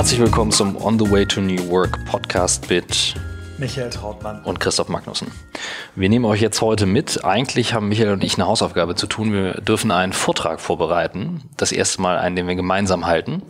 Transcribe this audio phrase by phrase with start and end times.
[0.00, 3.14] Herzlich willkommen zum On the Way to New Work Podcast mit
[3.58, 5.30] Michael Trautmann und Christoph Magnussen.
[5.94, 7.22] Wir nehmen euch jetzt heute mit.
[7.22, 9.30] Eigentlich haben Michael und ich eine Hausaufgabe zu tun.
[9.30, 11.42] Wir dürfen einen Vortrag vorbereiten.
[11.58, 13.42] Das erste Mal einen, den wir gemeinsam halten.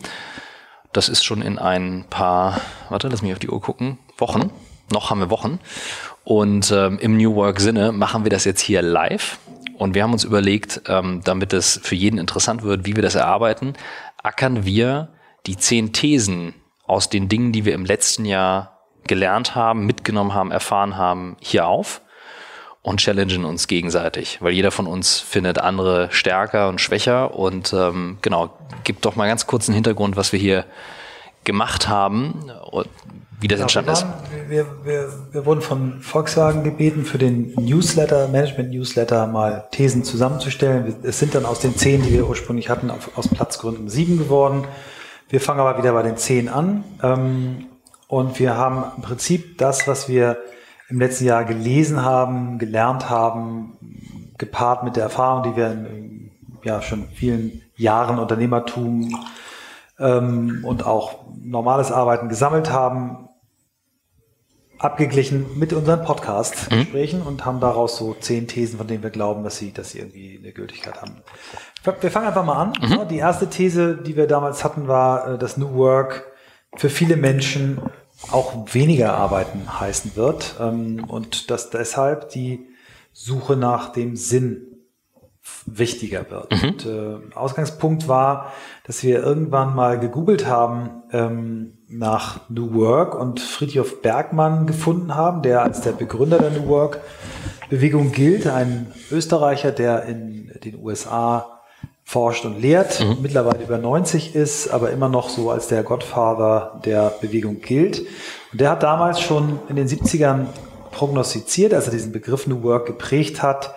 [0.91, 2.59] Das ist schon in ein paar,
[2.89, 4.51] warte, lass mich auf die Uhr gucken, Wochen.
[4.91, 5.57] Noch haben wir Wochen.
[6.25, 9.39] Und ähm, im New Work Sinne machen wir das jetzt hier live.
[9.77, 13.15] Und wir haben uns überlegt, ähm, damit es für jeden interessant wird, wie wir das
[13.15, 13.75] erarbeiten,
[14.21, 15.13] ackern wir
[15.47, 16.53] die zehn Thesen
[16.85, 21.67] aus den Dingen, die wir im letzten Jahr gelernt haben, mitgenommen haben, erfahren haben, hier
[21.67, 22.01] auf
[22.83, 28.17] und challengen uns gegenseitig, weil jeder von uns findet andere stärker und schwächer und ähm,
[28.21, 30.65] genau, gibt doch mal ganz kurz einen Hintergrund, was wir hier
[31.43, 32.87] gemacht haben und
[33.39, 34.05] wie das ja, entstanden ist.
[34.49, 40.95] Wir, wir, wir wurden von Volkswagen gebeten, für den Newsletter, Management-Newsletter mal Thesen zusammenzustellen.
[41.01, 44.67] Es sind dann aus den zehn, die wir ursprünglich hatten, auf, aus Platzgründen sieben geworden.
[45.31, 46.83] Wir fangen aber wieder bei den zehn an.
[47.01, 47.67] Ähm,
[48.09, 50.37] und wir haben im Prinzip das, was wir
[50.89, 53.77] im letzten Jahr gelesen haben, gelernt haben,
[54.37, 56.31] gepaart mit der Erfahrung, die wir in
[56.65, 59.15] ja, schon vielen Jahren Unternehmertum
[59.99, 63.29] ähm, und auch normales Arbeiten gesammelt haben,
[64.83, 67.27] abgeglichen mit unseren Podcast-Gesprächen mhm.
[67.27, 70.39] und haben daraus so zehn Thesen, von denen wir glauben, dass sie, dass sie irgendwie
[70.41, 71.21] eine Gültigkeit haben.
[71.99, 72.73] Wir fangen einfach mal an.
[72.81, 73.07] Mhm.
[73.07, 76.31] Die erste These, die wir damals hatten, war, äh, dass New Work
[76.75, 77.79] für viele Menschen
[78.31, 82.67] auch weniger arbeiten heißen wird ähm, und dass deshalb die
[83.13, 84.67] Suche nach dem Sinn
[85.65, 86.51] wichtiger wird.
[86.51, 86.69] Mhm.
[86.69, 88.51] Und, äh, Ausgangspunkt war,
[88.85, 95.41] dass wir irgendwann mal gegoogelt haben ähm, nach New Work und Friedhof Bergmann gefunden haben,
[95.41, 96.99] der als der Begründer der New Work
[97.69, 101.61] Bewegung gilt, ein Österreicher, der in den USA
[102.03, 103.19] forscht und lehrt, mhm.
[103.21, 108.01] mittlerweile über 90 ist, aber immer noch so als der Godfather der Bewegung gilt.
[108.51, 110.47] Und der hat damals schon in den 70ern
[110.91, 113.75] prognostiziert, als er diesen Begriff New Work geprägt hat,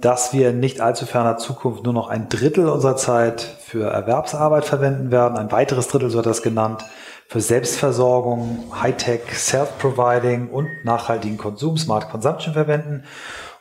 [0.00, 4.64] dass wir in nicht allzu ferner Zukunft nur noch ein Drittel unserer Zeit für Erwerbsarbeit
[4.64, 6.84] verwenden werden, ein weiteres Drittel, so hat das genannt,
[7.28, 13.04] für Selbstversorgung, Hightech, Self-Providing und nachhaltigen Konsum, Smart Consumption verwenden.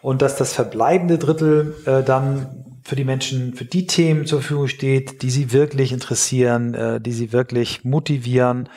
[0.01, 4.69] Und dass das verbleibende Drittel äh, dann für die Menschen, für die Themen zur Verfügung
[4.69, 8.69] steht, die sie wirklich interessieren, äh, die sie wirklich motivieren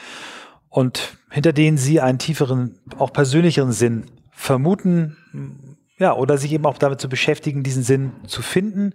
[0.69, 5.17] und hinter denen sie einen tieferen, auch persönlicheren Sinn vermuten,
[6.01, 8.95] ja, oder sich eben auch damit zu beschäftigen, diesen Sinn zu finden.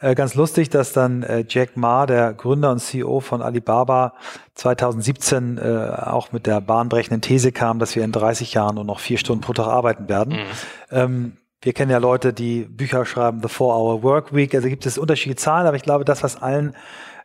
[0.00, 4.14] Äh, ganz lustig, dass dann äh, Jack Ma, der Gründer und CEO von Alibaba,
[4.56, 8.98] 2017 äh, auch mit der bahnbrechenden These kam, dass wir in 30 Jahren nur noch
[8.98, 10.34] vier Stunden pro Tag arbeiten werden.
[10.34, 10.46] Mhm.
[10.90, 14.52] Ähm, wir kennen ja Leute, die Bücher schreiben, The Four-Hour Work Week.
[14.52, 16.74] Also gibt es unterschiedliche Zahlen, aber ich glaube, das, was allen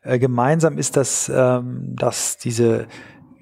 [0.04, 2.86] äh, gemeinsam ist, dass, ähm, dass diese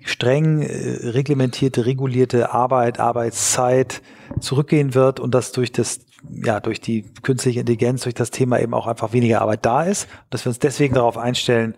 [0.05, 4.01] streng äh, reglementierte, regulierte Arbeit, Arbeitszeit
[4.39, 8.73] zurückgehen wird und dass durch das ja, durch die künstliche Intelligenz, durch das Thema eben
[8.73, 11.75] auch einfach weniger Arbeit da ist, dass wir uns deswegen darauf einstellen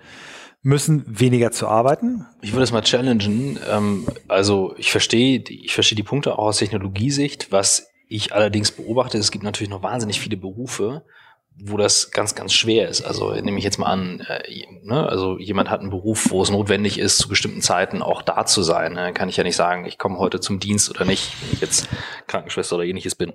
[0.62, 2.26] müssen, weniger zu arbeiten.
[2.42, 3.60] Ich würde es mal challengen.
[3.72, 7.52] Ähm, also ich verstehe, ich verstehe die Punkte auch aus Technologiesicht.
[7.52, 11.04] Was ich allerdings beobachte, es gibt natürlich noch wahnsinnig viele Berufe,
[11.58, 13.02] wo das ganz, ganz schwer ist.
[13.02, 16.50] Also nehme ich jetzt mal an, äh, ne, also jemand hat einen Beruf, wo es
[16.50, 18.94] notwendig ist, zu bestimmten Zeiten auch da zu sein.
[18.94, 19.14] Ne?
[19.14, 21.88] Kann ich ja nicht sagen, ich komme heute zum Dienst oder nicht, wenn ich jetzt
[22.28, 23.34] Krankenschwester oder ähnliches bin.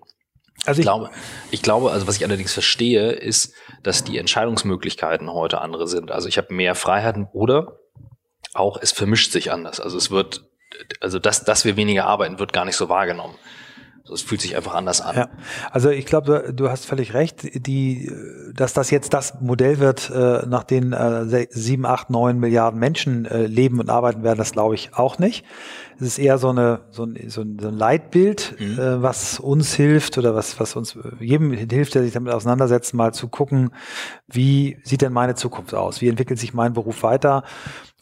[0.67, 1.11] Also ich, ich glaube,
[1.51, 6.11] ich glaube, also was ich allerdings verstehe, ist, dass die Entscheidungsmöglichkeiten heute andere sind.
[6.11, 7.79] Also ich habe mehr Freiheiten oder
[8.53, 9.81] auch es vermischt sich anders.
[9.81, 10.45] Also es wird,
[11.01, 13.37] also dass, dass wir weniger arbeiten, wird gar nicht so wahrgenommen.
[14.13, 15.17] Es fühlt sich einfach anders an.
[15.17, 15.29] Ja.
[15.71, 18.11] Also ich glaube, du, du, hast völlig recht, die,
[18.55, 23.25] dass das jetzt das Modell wird, äh, nach dem äh, sieben, acht, neun Milliarden Menschen
[23.27, 25.45] äh, leben und arbeiten werden, das glaube ich auch nicht.
[26.01, 28.79] Es ist eher so, eine, so, ein, so ein, Leitbild, mhm.
[28.79, 33.13] äh, was uns hilft oder was, was uns jedem hilft, der sich damit auseinandersetzt, mal
[33.13, 33.71] zu gucken,
[34.27, 36.01] wie sieht denn meine Zukunft aus?
[36.01, 37.45] Wie entwickelt sich mein Beruf weiter?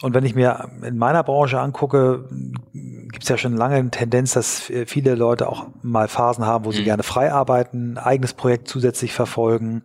[0.00, 2.28] Und wenn ich mir in meiner Branche angucke,
[2.72, 6.70] gibt es ja schon lange eine Tendenz, dass viele Leute auch mal Phasen haben, wo
[6.70, 6.84] sie mhm.
[6.84, 9.82] gerne frei arbeiten, eigenes Projekt zusätzlich verfolgen,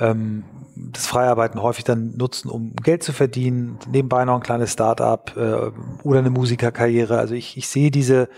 [0.00, 0.42] ähm,
[0.76, 5.70] das Freiarbeiten häufig dann nutzen, um Geld zu verdienen, nebenbei noch ein kleines Start-up äh,
[6.02, 7.18] oder eine Musikerkarriere.
[7.18, 8.28] Also ich, ich sehe diese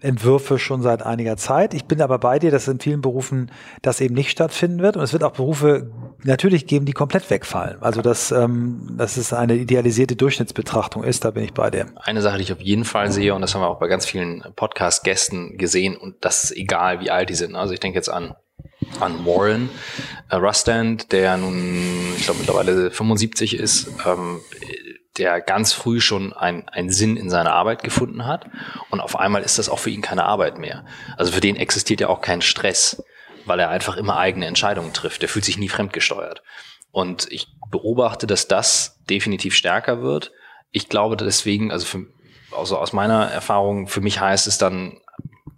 [0.00, 1.74] Entwürfe schon seit einiger Zeit.
[1.74, 3.50] Ich bin aber bei dir, dass in vielen Berufen
[3.82, 4.96] das eben nicht stattfinden wird.
[4.96, 5.90] Und es wird auch Berufe
[6.22, 7.78] natürlich geben, die komplett wegfallen.
[7.80, 11.86] Also dass, ähm, dass es eine idealisierte Durchschnittsbetrachtung ist, da bin ich bei dir.
[11.96, 14.06] Eine Sache, die ich auf jeden Fall sehe, und das haben wir auch bei ganz
[14.06, 17.56] vielen Podcast-Gästen gesehen, und das ist egal, wie alt die sind.
[17.56, 18.34] Also ich denke jetzt an
[19.00, 19.70] an Warren
[20.30, 24.40] äh, Rustand, der nun, ich glaube, mittlerweile 75 ist, ähm,
[25.18, 28.46] der ganz früh schon einen Sinn in seiner Arbeit gefunden hat
[28.90, 30.84] und auf einmal ist das auch für ihn keine Arbeit mehr.
[31.16, 33.02] Also für den existiert ja auch kein Stress,
[33.44, 35.22] weil er einfach immer eigene Entscheidungen trifft.
[35.22, 36.42] Der fühlt sich nie fremdgesteuert.
[36.92, 40.32] Und ich beobachte, dass das definitiv stärker wird.
[40.70, 42.06] Ich glaube deswegen, also, für,
[42.56, 45.00] also aus meiner Erfahrung, für mich heißt es dann,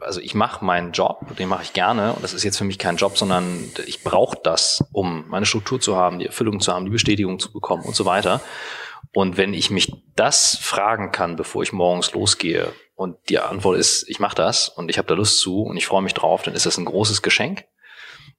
[0.01, 2.79] also ich mache meinen Job, den mache ich gerne und das ist jetzt für mich
[2.79, 6.85] kein Job, sondern ich brauche das, um meine Struktur zu haben, die Erfüllung zu haben,
[6.85, 8.41] die Bestätigung zu bekommen und so weiter.
[9.13, 14.09] Und wenn ich mich das fragen kann, bevor ich morgens losgehe und die Antwort ist,
[14.09, 16.55] ich mache das und ich habe da Lust zu und ich freue mich drauf, dann
[16.55, 17.65] ist das ein großes Geschenk.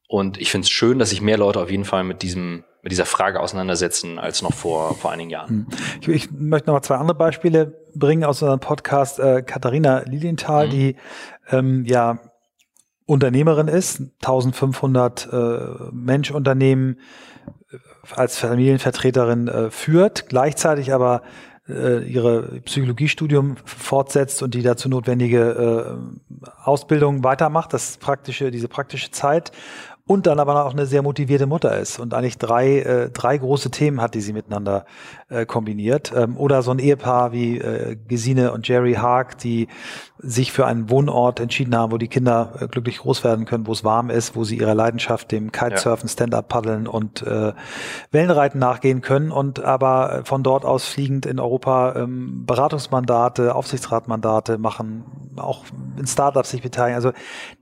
[0.07, 2.91] Und ich finde es schön, dass sich mehr Leute auf jeden Fall mit diesem mit
[2.91, 5.49] dieser Frage auseinandersetzen als noch vor, vor einigen Jahren.
[5.49, 5.67] Hm.
[6.01, 9.19] Ich, ich möchte noch mal zwei andere Beispiele bringen aus unserem Podcast.
[9.19, 10.71] Äh, Katharina Lilienthal, mhm.
[10.71, 10.95] die
[11.49, 12.19] ähm, ja
[13.05, 15.57] Unternehmerin ist, 1500 äh,
[15.91, 16.99] Menschunternehmen
[17.71, 17.77] äh,
[18.15, 21.21] als Familienvertreterin äh, führt, gleichzeitig aber
[21.67, 25.99] äh, ihre Psychologiestudium fortsetzt und die dazu notwendige
[26.39, 29.51] äh, Ausbildung weitermacht, das praktische, diese praktische Zeit
[30.07, 33.71] und dann aber auch eine sehr motivierte Mutter ist und eigentlich drei, äh, drei große
[33.71, 34.85] Themen hat, die sie miteinander
[35.31, 36.11] äh, kombiniert.
[36.15, 39.67] Ähm, oder so ein Ehepaar wie äh, Gesine und Jerry Haag, die
[40.17, 43.71] sich für einen Wohnort entschieden haben, wo die Kinder äh, glücklich groß werden können, wo
[43.71, 46.13] es warm ist, wo sie ihrer Leidenschaft, dem Kitesurfen, ja.
[46.13, 47.53] Stand-up paddeln und äh,
[48.11, 55.05] Wellenreiten nachgehen können und aber von dort aus fliegend in Europa ähm, Beratungsmandate, Aufsichtsratmandate machen,
[55.37, 55.63] auch
[55.97, 56.95] in Startups sich beteiligen.
[56.95, 57.13] Also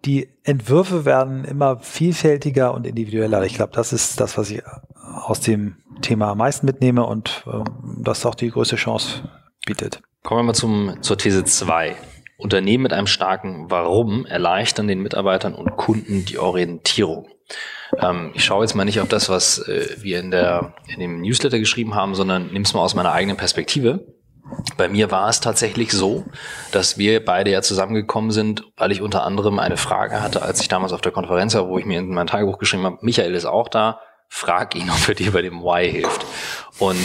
[0.05, 3.43] die Entwürfe werden immer vielfältiger und individueller.
[3.43, 4.63] Ich glaube, das ist das, was ich
[4.95, 5.75] aus dem
[6.09, 7.63] Thema am meisten mitnehme und äh,
[8.01, 9.29] das auch die größte Chance
[9.65, 10.01] bietet.
[10.23, 11.95] Kommen wir mal zum, zur These 2.
[12.37, 17.27] Unternehmen mit einem starken Warum erleichtern den Mitarbeitern und Kunden die Orientierung.
[17.99, 21.21] Ähm, ich schaue jetzt mal nicht auf das, was äh, wir in, der, in dem
[21.21, 24.07] Newsletter geschrieben haben, sondern nimm es mal aus meiner eigenen Perspektive.
[24.77, 26.25] Bei mir war es tatsächlich so,
[26.71, 30.67] dass wir beide ja zusammengekommen sind, weil ich unter anderem eine Frage hatte, als ich
[30.69, 33.45] damals auf der Konferenz war, wo ich mir in mein Tagebuch geschrieben habe, Michael ist
[33.45, 36.25] auch da, frag ihn, ob er dir bei dem Why hilft.
[36.77, 36.97] Und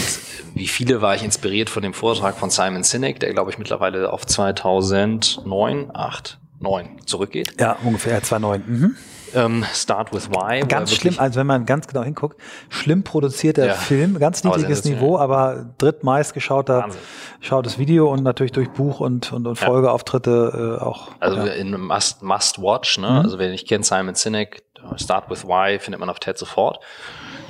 [0.54, 4.12] wie viele war ich inspiriert von dem Vortrag von Simon Sinek, der glaube ich mittlerweile
[4.12, 7.60] auf 2009, 8, 9 zurückgeht.
[7.60, 8.62] Ja, ungefähr 2009.
[8.66, 8.96] Mhm.
[9.34, 10.60] Ähm, Start with Why.
[10.60, 13.74] Ganz schlimm, also wenn man ganz genau hinguckt, schlimm produzierter ja.
[13.74, 16.88] Film, ganz niedriges Niveau, aber drittmeist geschauter,
[17.40, 21.10] schautes Video und natürlich durch Buch und, und, und Folgeauftritte äh, auch.
[21.18, 21.52] Also ja.
[21.54, 23.10] in Must, Must Watch, ne?
[23.10, 23.16] Mhm.
[23.16, 24.62] Also wenn ich kenne Simon Sinek,
[24.96, 26.80] Start with Why findet man auf TED sofort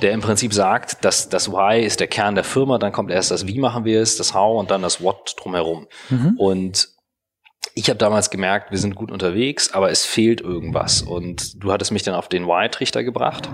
[0.01, 3.31] der im Prinzip sagt, dass das Why ist der Kern der Firma, dann kommt erst
[3.31, 5.87] das Wie machen wir es, das How und dann das What drumherum.
[6.09, 6.35] Mhm.
[6.37, 6.89] Und
[7.73, 11.01] ich habe damals gemerkt, wir sind gut unterwegs, aber es fehlt irgendwas.
[11.01, 13.49] Und du hattest mich dann auf den Why-Trichter gebracht.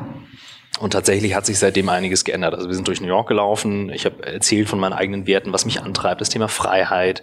[0.80, 2.56] Und tatsächlich hat sich seitdem einiges geändert.
[2.56, 3.90] Also wir sind durch New York gelaufen.
[3.90, 7.22] Ich habe erzählt von meinen eigenen Werten, was mich antreibt, das Thema Freiheit,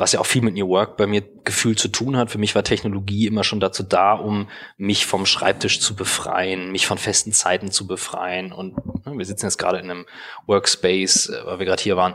[0.00, 2.30] was ja auch viel mit New Work bei mir gefühlt zu tun hat.
[2.30, 4.48] Für mich war Technologie immer schon dazu da, um
[4.78, 8.52] mich vom Schreibtisch zu befreien, mich von festen Zeiten zu befreien.
[8.52, 8.76] Und
[9.06, 10.06] ne, wir sitzen jetzt gerade in einem
[10.46, 12.14] Workspace, äh, weil wir gerade hier waren.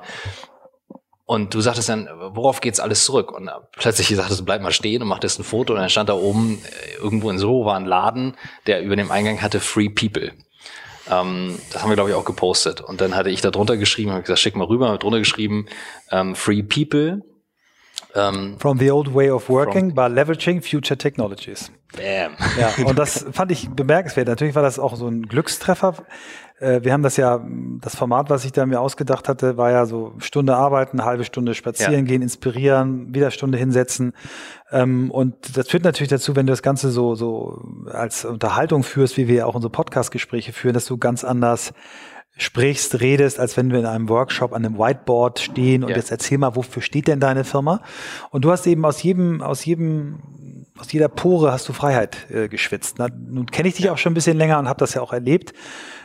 [1.28, 3.32] Und du sagtest dann, worauf geht's alles zurück?
[3.32, 5.74] Und plötzlich sagtest du, bleib mal stehen und mach das ein Foto.
[5.74, 8.36] Und dann stand da oben, äh, irgendwo in Soho war ein Laden,
[8.66, 10.34] der über dem Eingang hatte Free People.
[11.08, 12.82] Ähm, das haben wir, glaube ich, auch gepostet.
[12.82, 15.68] Und dann hatte ich da drunter geschrieben, habe gesagt, schick mal rüber, drunter geschrieben,
[16.10, 17.22] ähm, Free People
[18.16, 21.72] ähm, From the old way of working by leveraging future technologies.
[21.96, 22.34] Bam.
[22.60, 24.28] Ja, und das fand ich bemerkenswert.
[24.28, 25.96] Natürlich war das auch so ein Glückstreffer.
[26.60, 27.46] Äh, wir haben das ja,
[27.82, 31.54] das Format, was ich da mir ausgedacht hatte, war ja so Stunde arbeiten, halbe Stunde
[31.54, 32.02] spazieren ja.
[32.02, 34.14] gehen, inspirieren, wieder Stunde hinsetzen.
[34.72, 39.18] Ähm, und das führt natürlich dazu, wenn du das Ganze so, so als Unterhaltung führst,
[39.18, 41.74] wie wir auch unsere Podcast-Gespräche führen, dass du ganz anders
[42.38, 45.96] sprichst, redest, als wenn wir in einem Workshop an einem Whiteboard stehen und ja.
[45.96, 47.82] jetzt erzähl mal, wofür steht denn deine Firma?
[48.30, 50.20] Und du hast eben aus jedem, aus jedem,
[50.78, 52.96] aus jeder Pore hast du Freiheit äh, geschwitzt.
[53.00, 55.14] Na, nun kenne ich dich auch schon ein bisschen länger und habe das ja auch
[55.14, 55.54] erlebt.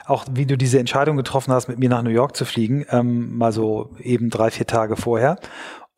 [0.06, 3.36] Auch wie du diese Entscheidung getroffen hast, mit mir nach New York zu fliegen, ähm,
[3.36, 5.38] mal so eben drei, vier Tage vorher.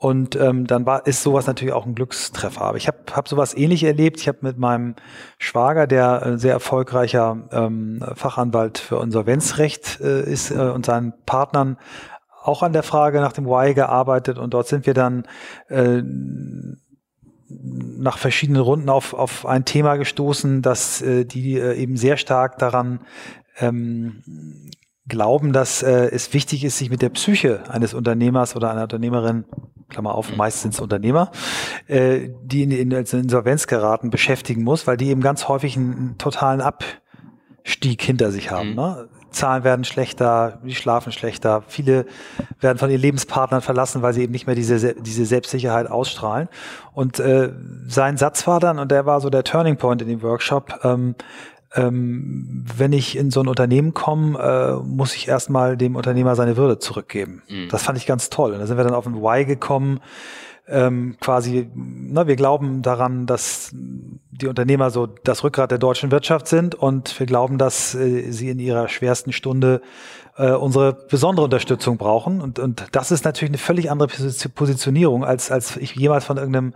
[0.03, 2.63] Und ähm, dann war ist sowas natürlich auch ein Glückstreffer.
[2.63, 4.19] Aber ich habe hab sowas ähnlich erlebt.
[4.19, 4.97] Ich habe mit meinem
[5.39, 11.77] Schwager, der äh, sehr erfolgreicher ähm, Fachanwalt für Insolvenzrecht äh, ist äh, und seinen Partnern
[12.43, 14.39] auch an der Frage nach dem Why gearbeitet.
[14.39, 15.23] Und dort sind wir dann
[15.69, 16.03] äh,
[17.49, 22.59] nach verschiedenen Runden auf, auf ein Thema gestoßen, dass äh, die äh, eben sehr stark
[22.59, 23.03] daran
[23.61, 24.25] ähm,
[25.09, 29.45] glauben, dass äh, es wichtig ist, sich mit der Psyche eines Unternehmers oder einer Unternehmerin
[29.89, 31.31] Klammer auf, meistens Unternehmer,
[31.87, 36.19] äh, die in die Insolvenz geraten, beschäftigen muss, weil die eben ganz häufig einen, einen
[36.19, 38.71] totalen Abstieg hinter sich haben.
[38.71, 38.77] Mhm.
[38.77, 39.09] Ne?
[39.31, 41.63] Zahlen werden schlechter, die schlafen schlechter.
[41.67, 42.07] Viele
[42.61, 46.49] werden von ihren Lebenspartnern verlassen, weil sie eben nicht mehr diese, diese Selbstsicherheit ausstrahlen.
[46.93, 47.51] Und äh,
[47.87, 51.15] sein Satz war dann, und der war so der Turning Point in dem Workshop, ähm,
[51.75, 56.57] ähm, wenn ich in so ein Unternehmen komme, äh, muss ich erstmal dem Unternehmer seine
[56.57, 57.43] Würde zurückgeben.
[57.49, 57.69] Mhm.
[57.71, 58.53] Das fand ich ganz toll.
[58.53, 60.01] Und da sind wir dann auf ein Why gekommen,
[60.69, 66.47] ähm, quasi, na, wir glauben daran, dass die Unternehmer so das Rückgrat der deutschen Wirtschaft
[66.47, 69.83] sind und wir glauben, dass äh, sie in ihrer schwersten Stunde
[70.37, 72.41] äh, unsere besondere Unterstützung brauchen.
[72.41, 74.09] Und, und das ist natürlich eine völlig andere
[74.55, 76.73] Positionierung, als, als ich jemals von irgendeinem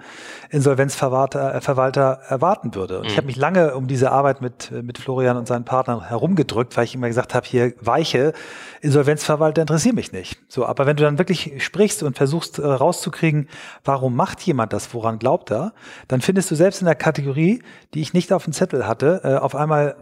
[0.50, 2.98] Insolvenzverwalter äh, Verwalter erwarten würde.
[2.98, 3.10] Und mhm.
[3.10, 6.84] ich habe mich lange um diese Arbeit mit, mit Florian und seinen Partnern herumgedrückt, weil
[6.84, 8.34] ich immer gesagt habe, hier weiche
[8.82, 10.38] Insolvenzverwalter interessieren mich nicht.
[10.48, 13.48] So, aber wenn du dann wirklich sprichst und versuchst äh, rauszukriegen,
[13.84, 15.72] warum macht jemand das, woran glaubt er,
[16.08, 17.62] dann findest du selbst in der Kategorie,
[17.94, 19.96] die ich nicht auf dem Zettel hatte, äh, auf einmal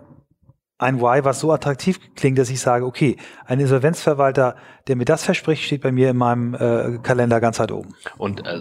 [0.85, 5.25] ein Why, was so attraktiv klingt, dass ich sage, okay, ein Insolvenzverwalter, der mir das
[5.25, 7.95] verspricht, steht bei mir in meinem äh, Kalender ganz weit oben.
[8.19, 8.61] Und äh,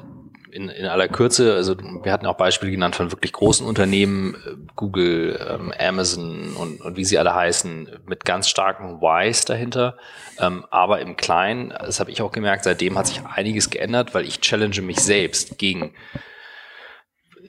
[0.53, 4.55] in, in aller Kürze, also wir hatten auch Beispiele genannt von wirklich großen Unternehmen, äh,
[4.75, 9.97] Google, ähm, Amazon und, und wie sie alle heißen, mit ganz starken Whys dahinter.
[10.39, 14.25] Ähm, aber im Kleinen, das habe ich auch gemerkt, seitdem hat sich einiges geändert, weil
[14.25, 15.93] ich challenge mich selbst gegen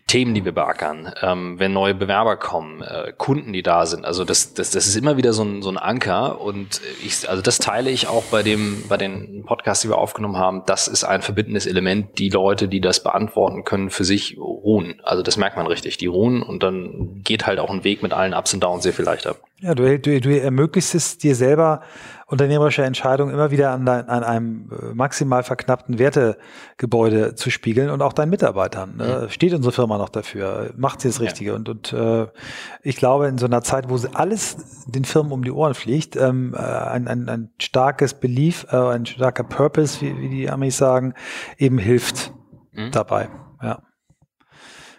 [0.07, 4.05] Themen, die wir beackern, ähm, wenn neue Bewerber kommen, äh, Kunden, die da sind.
[4.05, 7.41] Also das, das, das ist immer wieder so ein, so ein Anker und ich, also
[7.41, 10.63] das teile ich auch bei dem, bei den Podcasts, die wir aufgenommen haben.
[10.67, 12.19] Das ist ein verbindendes Element.
[12.19, 15.01] Die Leute, die das beantworten können, für sich ruhen.
[15.03, 15.97] Also das merkt man richtig.
[15.97, 18.93] Die ruhen und dann geht halt auch ein Weg mit allen Ups und Downs sehr
[18.93, 19.37] viel leichter.
[19.61, 21.81] Ja, du, du, du ermöglicht es dir selber,
[22.27, 28.03] unternehmerische Entscheidungen immer wieder an, dein, an einem äh, maximal verknappten Wertegebäude zu spiegeln und
[28.03, 28.97] auch deinen Mitarbeitern.
[28.97, 29.23] Ne?
[29.23, 29.29] Mhm.
[29.31, 30.73] Steht unsere Firma noch dafür?
[30.77, 31.51] Macht sie das Richtige?
[31.51, 31.57] Ja.
[31.57, 32.27] Und, und äh,
[32.83, 36.55] ich glaube, in so einer Zeit, wo alles den Firmen um die Ohren fliegt, ähm,
[36.55, 41.15] äh, ein, ein, ein starkes Belief, äh, ein starker Purpose, wie, wie die Amis sagen,
[41.59, 42.33] eben hilft
[42.73, 42.91] mhm.
[42.91, 43.29] dabei.
[43.63, 43.83] Ja.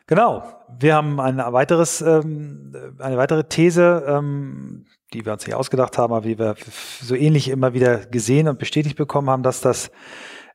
[0.07, 0.43] Genau.
[0.77, 6.13] Wir haben ein weiteres, ähm, eine weitere These, ähm, die wir uns nicht ausgedacht haben,
[6.13, 6.55] aber wie wir
[7.01, 9.91] so ähnlich immer wieder gesehen und bestätigt bekommen haben, dass das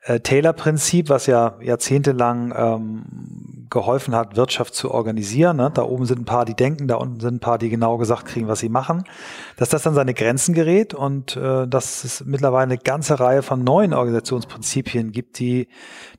[0.03, 5.59] äh, Taylor-Prinzip, was ja jahrzehntelang ähm, geholfen hat, Wirtschaft zu organisieren.
[5.59, 5.71] Ne?
[5.73, 8.25] Da oben sind ein paar, die denken, da unten sind ein paar, die genau gesagt
[8.25, 9.05] kriegen, was sie machen.
[9.57, 13.63] Dass das dann seine Grenzen gerät und äh, dass es mittlerweile eine ganze Reihe von
[13.63, 15.69] neuen Organisationsprinzipien gibt, die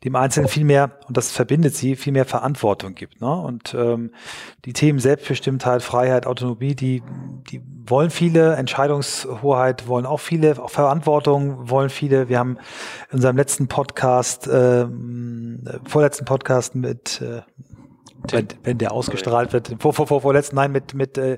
[0.04, 3.20] dem Einzelnen viel mehr, und das verbindet sie, viel mehr Verantwortung gibt.
[3.20, 3.34] Ne?
[3.34, 4.12] Und ähm,
[4.66, 7.02] die Themen Selbstbestimmtheit, Freiheit, Autonomie, die,
[7.52, 7.62] die
[7.92, 12.30] wollen viele, Entscheidungshoheit wollen auch viele, auch Verantwortung wollen viele.
[12.30, 12.58] Wir haben
[13.10, 14.88] in unserem letzten Podcast, äh,
[15.88, 17.42] vorletzten Podcast mit, äh,
[18.32, 21.38] wenn, wenn der ausgestrahlt wird, vor, vor, vor, vorletzten, nein, mit, mit äh,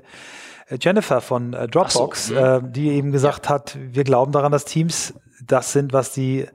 [0.80, 5.12] Jennifer von äh, Dropbox, so, äh, die eben gesagt hat, wir glauben daran, dass Teams
[5.46, 6.46] das sind, was die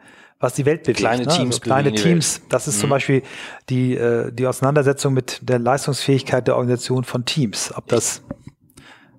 [0.42, 1.00] was die Welt bewegt.
[1.00, 1.28] Kleine ne?
[1.28, 2.42] Teams, also kleine Teams.
[2.48, 2.82] Das ist mhm.
[2.82, 3.24] zum Beispiel
[3.70, 7.74] die die die Auseinandersetzung mit der Leistungsfähigkeit der Organisation von Teams.
[7.76, 8.22] Ob das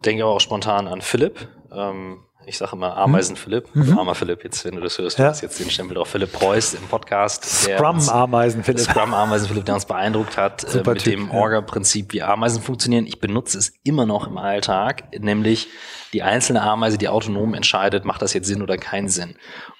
[0.04, 1.48] denke auch spontan an Philipp.
[1.72, 3.96] Ähm, ich sage immer Ameisen Philipp, mhm.
[3.96, 6.74] Armer Philipp, jetzt, wenn du das hörst, du hast jetzt den Stempel drauf, Philipp Preuß
[6.74, 7.44] im Podcast.
[7.44, 8.80] Scrum Ameisen Philipp.
[8.80, 13.06] Scrum Ameisen Philipp, der uns beeindruckt hat, äh, mit typ, dem Orga-Prinzip, wie Ameisen funktionieren.
[13.06, 15.68] Ich benutze es immer noch im Alltag, nämlich
[16.12, 19.36] die einzelne Ameise, die autonom entscheidet, macht das jetzt Sinn oder keinen Sinn.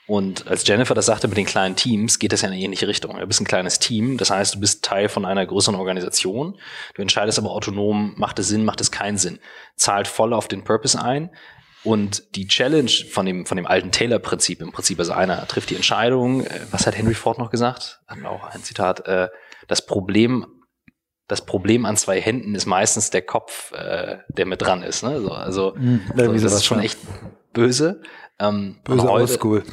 [0.07, 2.87] Und als Jennifer das sagte mit den kleinen Teams, geht das ja in eine ähnliche
[2.87, 3.19] Richtung.
[3.19, 6.57] Du bist ein kleines Team, das heißt, du bist Teil von einer größeren Organisation.
[6.95, 9.41] Du entscheidest aber autonom, macht es Sinn, macht es keinen Sinn.
[9.75, 11.31] Zahlt voll auf den Purpose ein,
[11.83, 15.77] und die Challenge von dem, von dem alten Taylor-Prinzip, im Prinzip, also einer trifft die
[15.77, 18.01] Entscheidung, äh, was hat Henry Ford noch gesagt?
[18.07, 19.29] Hat auch ein Zitat, äh,
[19.67, 20.47] das Problem,
[21.27, 25.03] das Problem an zwei Händen ist meistens der Kopf, äh, der mit dran ist.
[25.03, 25.21] Ne?
[25.21, 26.99] So, also mm, so, das ist schon echt
[27.53, 28.03] böse.
[28.39, 29.63] Ähm, böse Oldschool.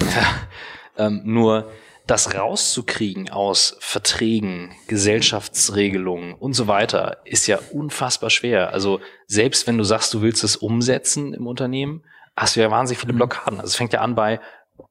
[0.98, 1.72] Ja, ähm, nur
[2.08, 8.72] das rauszukriegen aus Verträgen, Gesellschaftsregelungen und so weiter ist ja unfassbar schwer.
[8.72, 12.04] Also selbst wenn du sagst, du willst es umsetzen im Unternehmen,
[12.36, 13.18] hast du ja wahnsinnig viele mhm.
[13.18, 13.60] Blockaden.
[13.60, 14.40] Also es fängt ja an bei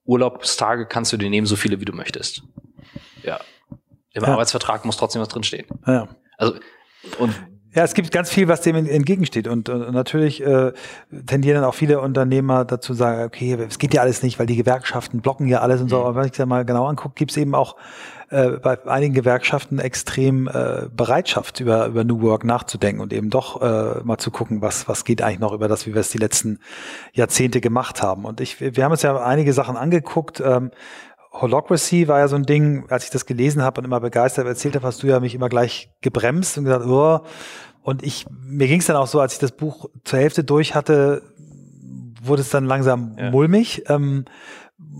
[0.04, 2.42] Urlaubstage kannst du dir nehmen, so viele wie du möchtest.
[3.22, 3.40] Ja.
[4.12, 4.28] Im ja.
[4.28, 5.66] Arbeitsvertrag muss trotzdem was drinstehen.
[5.86, 6.08] Ja.
[6.36, 6.54] Also
[7.18, 7.34] und
[7.76, 9.46] ja, es gibt ganz viel, was dem entgegensteht.
[9.46, 10.72] Und, und natürlich äh,
[11.26, 14.56] tendieren dann auch viele Unternehmer dazu sagen, okay, es geht ja alles nicht, weil die
[14.56, 15.98] Gewerkschaften blocken ja alles und so.
[15.98, 16.06] Mhm.
[16.06, 17.76] Aber wenn ich es ja mal genau angucke, gibt es eben auch
[18.30, 23.60] äh, bei einigen Gewerkschaften extrem äh, Bereitschaft, über, über New Work nachzudenken und eben doch
[23.60, 26.18] äh, mal zu gucken, was, was geht eigentlich noch über das, wie wir es die
[26.18, 26.60] letzten
[27.12, 28.24] Jahrzehnte gemacht haben.
[28.24, 30.40] Und ich, wir haben uns ja einige Sachen angeguckt.
[30.40, 30.70] Ähm,
[31.40, 34.74] Holocracy war ja so ein Ding, als ich das gelesen habe und immer begeistert erzählt
[34.74, 37.20] habe, hast du ja mich immer gleich gebremst und gesagt, oh,
[37.86, 40.74] und ich, mir ging es dann auch so, als ich das Buch zur Hälfte durch
[40.74, 41.22] hatte,
[42.20, 43.30] wurde es dann langsam ja.
[43.30, 43.84] mulmig.
[43.86, 44.24] Ähm,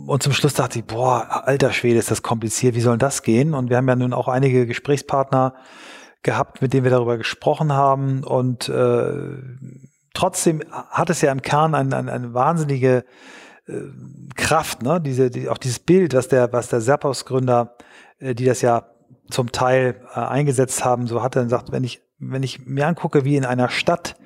[0.07, 3.55] und zum Schluss dachte ich, boah, alter Schwede, ist das kompliziert, wie soll das gehen?
[3.55, 5.55] Und wir haben ja nun auch einige Gesprächspartner
[6.23, 8.23] gehabt, mit denen wir darüber gesprochen haben.
[8.23, 9.33] Und äh,
[10.14, 13.05] trotzdem hat es ja im Kern eine, eine, eine wahnsinnige
[13.66, 13.73] äh,
[14.37, 15.00] Kraft, ne?
[15.00, 17.75] Diese, die, auch dieses Bild, was der, was der Zappos-Gründer,
[18.21, 18.85] äh, die das ja
[19.28, 23.25] zum Teil äh, eingesetzt haben, so hat er gesagt, wenn ich, wenn ich mir angucke,
[23.25, 24.17] wie in einer Stadt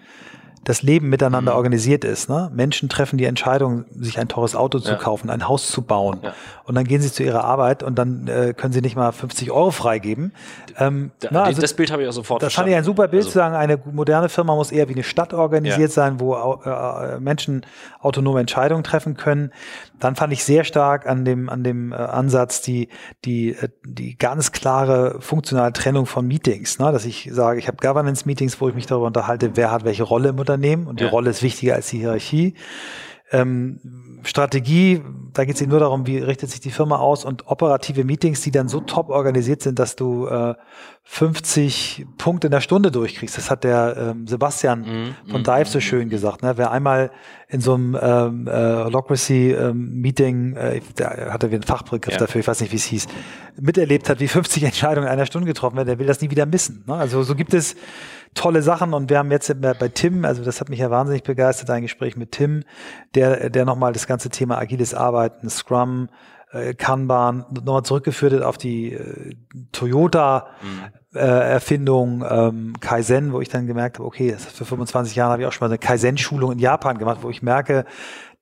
[0.65, 1.57] das Leben miteinander mhm.
[1.57, 2.29] organisiert ist.
[2.29, 2.51] Ne?
[2.55, 4.97] Menschen treffen die Entscheidung, sich ein teures Auto zu ja.
[4.97, 6.21] kaufen, ein Haus zu bauen.
[6.23, 6.35] Ja.
[6.65, 9.51] Und dann gehen sie zu ihrer Arbeit und dann äh, können sie nicht mal 50
[9.51, 10.33] Euro freigeben.
[10.79, 13.09] Ähm, da, na, also, das Bild habe ich auch sofort Das fand ich ein super
[13.09, 15.89] Bild also, zu sagen, eine moderne Firma muss eher wie eine Stadt organisiert ja.
[15.89, 17.65] sein, wo äh, Menschen
[18.01, 19.53] autonome Entscheidungen treffen können.
[19.99, 22.89] Dann fand ich sehr stark an dem, an dem äh, Ansatz die,
[23.25, 26.79] die, äh, die ganz klare funktionale Trennung von Meetings.
[26.79, 26.93] Ne?
[26.93, 30.29] Dass ich sage, ich habe Governance-Meetings, wo ich mich darüber unterhalte, wer hat welche Rolle
[30.29, 31.11] im Unternehmen und die ja.
[31.11, 32.55] Rolle ist wichtiger als die Hierarchie.
[33.33, 33.79] Ähm,
[34.25, 35.03] Strategie,
[35.33, 38.51] da geht es nur darum, wie richtet sich die Firma aus und operative Meetings, die
[38.51, 40.55] dann so top organisiert sind, dass du äh,
[41.05, 43.37] 50 Punkte in der Stunde durchkriegst.
[43.37, 45.83] Das hat der ähm, Sebastian mm, von Dive so mhm.
[45.83, 46.43] schön gesagt.
[46.43, 46.53] Ne?
[46.57, 47.11] Wer einmal
[47.49, 52.21] in so einem ähm, äh, Holocracy-Meeting, ähm, äh, da hatte wir einen Fachbegriff ja.
[52.21, 53.07] dafür, ich weiß nicht, wie es hieß,
[53.61, 56.47] miterlebt hat, wie 50 Entscheidungen in einer Stunde getroffen werden, der will das nie wieder
[56.47, 56.85] missen.
[56.87, 56.95] Ne?
[56.95, 57.77] Also so gibt es
[58.35, 61.71] tolle Sachen und wir haben jetzt bei Tim, also das hat mich ja wahnsinnig begeistert,
[61.71, 62.63] ein Gespräch mit Tim,
[63.15, 66.09] der, der nochmal das ganze Thema agiles Arbeiten, Scrum,
[66.53, 69.35] äh, Kanban nochmal zurückgeführt hat auf die äh,
[69.73, 71.19] Toyota mhm.
[71.19, 75.49] äh, Erfindung ähm, Kaizen, wo ich dann gemerkt habe, okay, für 25 Jahre habe ich
[75.49, 77.85] auch schon mal eine Kaizen-Schulung in Japan gemacht, wo ich merke,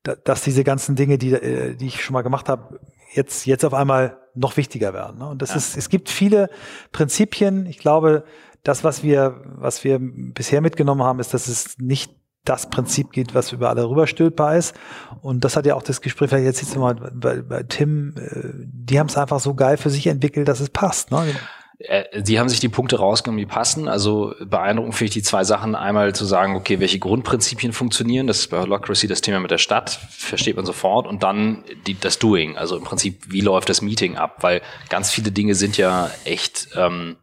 [0.03, 2.81] da, dass diese ganzen Dinge, die, äh, die ich schon mal gemacht habe,
[3.13, 5.19] jetzt, jetzt auf einmal noch wichtiger werden.
[5.19, 5.29] Ne?
[5.29, 5.57] Und das ja.
[5.57, 6.49] ist, es gibt viele
[6.93, 7.67] Prinzipien.
[7.67, 8.25] Ich glaube,
[8.63, 12.13] das, was wir, was wir bisher mitgenommen haben, ist, dass es nicht
[12.45, 14.75] das Prinzip geht, was über alle rüberstülpbar ist.
[15.21, 18.99] Und das hat ja auch das Gespräch, vielleicht jetzt mal bei, bei Tim, äh, die
[18.99, 21.11] haben es einfach so geil für sich entwickelt, dass es passt.
[21.11, 21.35] Ne?
[21.79, 23.87] Äh, sie haben sich die Punkte rausgenommen, die passen.
[23.87, 25.75] Also beeindruckend finde ich die zwei Sachen.
[25.75, 28.27] Einmal zu sagen, okay, welche Grundprinzipien funktionieren.
[28.27, 31.07] Das ist bei Holacracy das Thema mit der Stadt, versteht man sofort.
[31.07, 32.57] Und dann die, das Doing.
[32.57, 34.39] Also im Prinzip, wie läuft das Meeting ab?
[34.41, 37.17] Weil ganz viele Dinge sind ja echt ähm,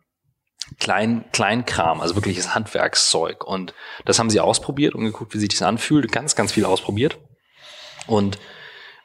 [0.79, 3.45] Klein, Kleinkram, also wirkliches Handwerkszeug.
[3.45, 3.73] Und
[4.05, 6.11] das haben sie ausprobiert und geguckt, wie sich das anfühlt.
[6.11, 7.17] Ganz, ganz viel ausprobiert.
[8.07, 8.37] Und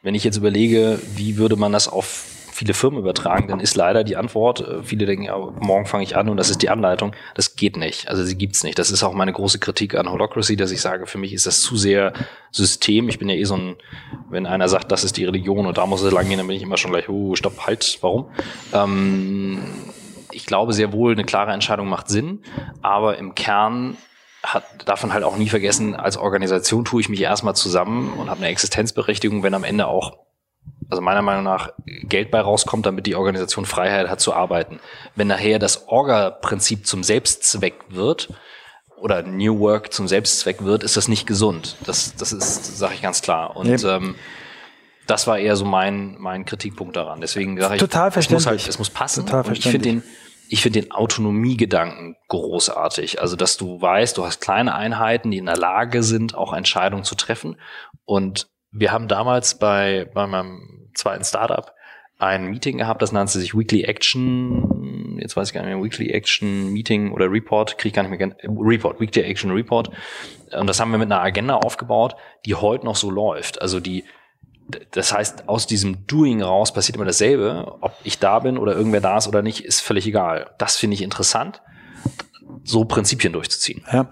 [0.02, 2.26] wenn ich jetzt überlege, wie würde man das auf
[2.60, 6.16] viele Firmen übertragen, dann ist leider die Antwort, äh, viele denken, ja, morgen fange ich
[6.16, 7.12] an und das ist die Anleitung.
[7.34, 8.08] Das geht nicht.
[8.08, 8.78] Also sie gibt's nicht.
[8.78, 11.62] Das ist auch meine große Kritik an Holocracy, dass ich sage, für mich ist das
[11.62, 12.12] zu sehr
[12.50, 13.08] System.
[13.08, 13.76] Ich bin ja eh so ein,
[14.28, 16.56] wenn einer sagt, das ist die Religion und da muss es lang gehen, dann bin
[16.56, 18.26] ich immer schon gleich, oh, stopp, halt, warum?
[18.74, 19.60] Ähm,
[20.32, 22.42] ich glaube sehr wohl, eine klare Entscheidung macht Sinn,
[22.82, 23.96] aber im Kern
[24.42, 28.38] hat, davon halt auch nie vergessen, als Organisation tue ich mich erstmal zusammen und habe
[28.38, 30.18] eine Existenzberechtigung, wenn am Ende auch,
[30.88, 34.80] also meiner Meinung nach, Geld bei rauskommt, damit die Organisation Freiheit hat zu arbeiten.
[35.14, 38.30] Wenn nachher das Orga-Prinzip zum Selbstzweck wird,
[39.00, 41.76] oder New Work zum Selbstzweck wird, ist das nicht gesund.
[41.84, 43.56] Das, das ist, sage ich ganz klar.
[43.56, 43.88] Und nee.
[43.88, 44.14] ähm,
[45.10, 47.20] das war eher so mein, mein Kritikpunkt daran.
[47.20, 49.26] Deswegen sage ich, Total es muss halt, es muss passen.
[49.26, 50.02] Total und ich finde den,
[50.48, 53.20] ich finde den Autonomiegedanken großartig.
[53.20, 57.04] Also, dass du weißt, du hast kleine Einheiten, die in der Lage sind, auch Entscheidungen
[57.04, 57.56] zu treffen.
[58.04, 61.74] Und wir haben damals bei, bei meinem zweiten Startup
[62.18, 66.10] ein Meeting gehabt, das nannte sich Weekly Action, jetzt weiß ich gar nicht mehr, Weekly
[66.10, 69.90] Action Meeting oder Report, kriege ich gar nicht mehr, Report, Weekly Action Report.
[70.52, 73.62] Und das haben wir mit einer Agenda aufgebaut, die heute noch so läuft.
[73.62, 74.04] Also die
[74.92, 77.76] das heißt, aus diesem Doing raus passiert immer dasselbe.
[77.80, 80.50] Ob ich da bin oder irgendwer da ist oder nicht, ist völlig egal.
[80.58, 81.62] Das finde ich interessant,
[82.64, 83.82] so Prinzipien durchzuziehen.
[83.92, 84.08] Ja,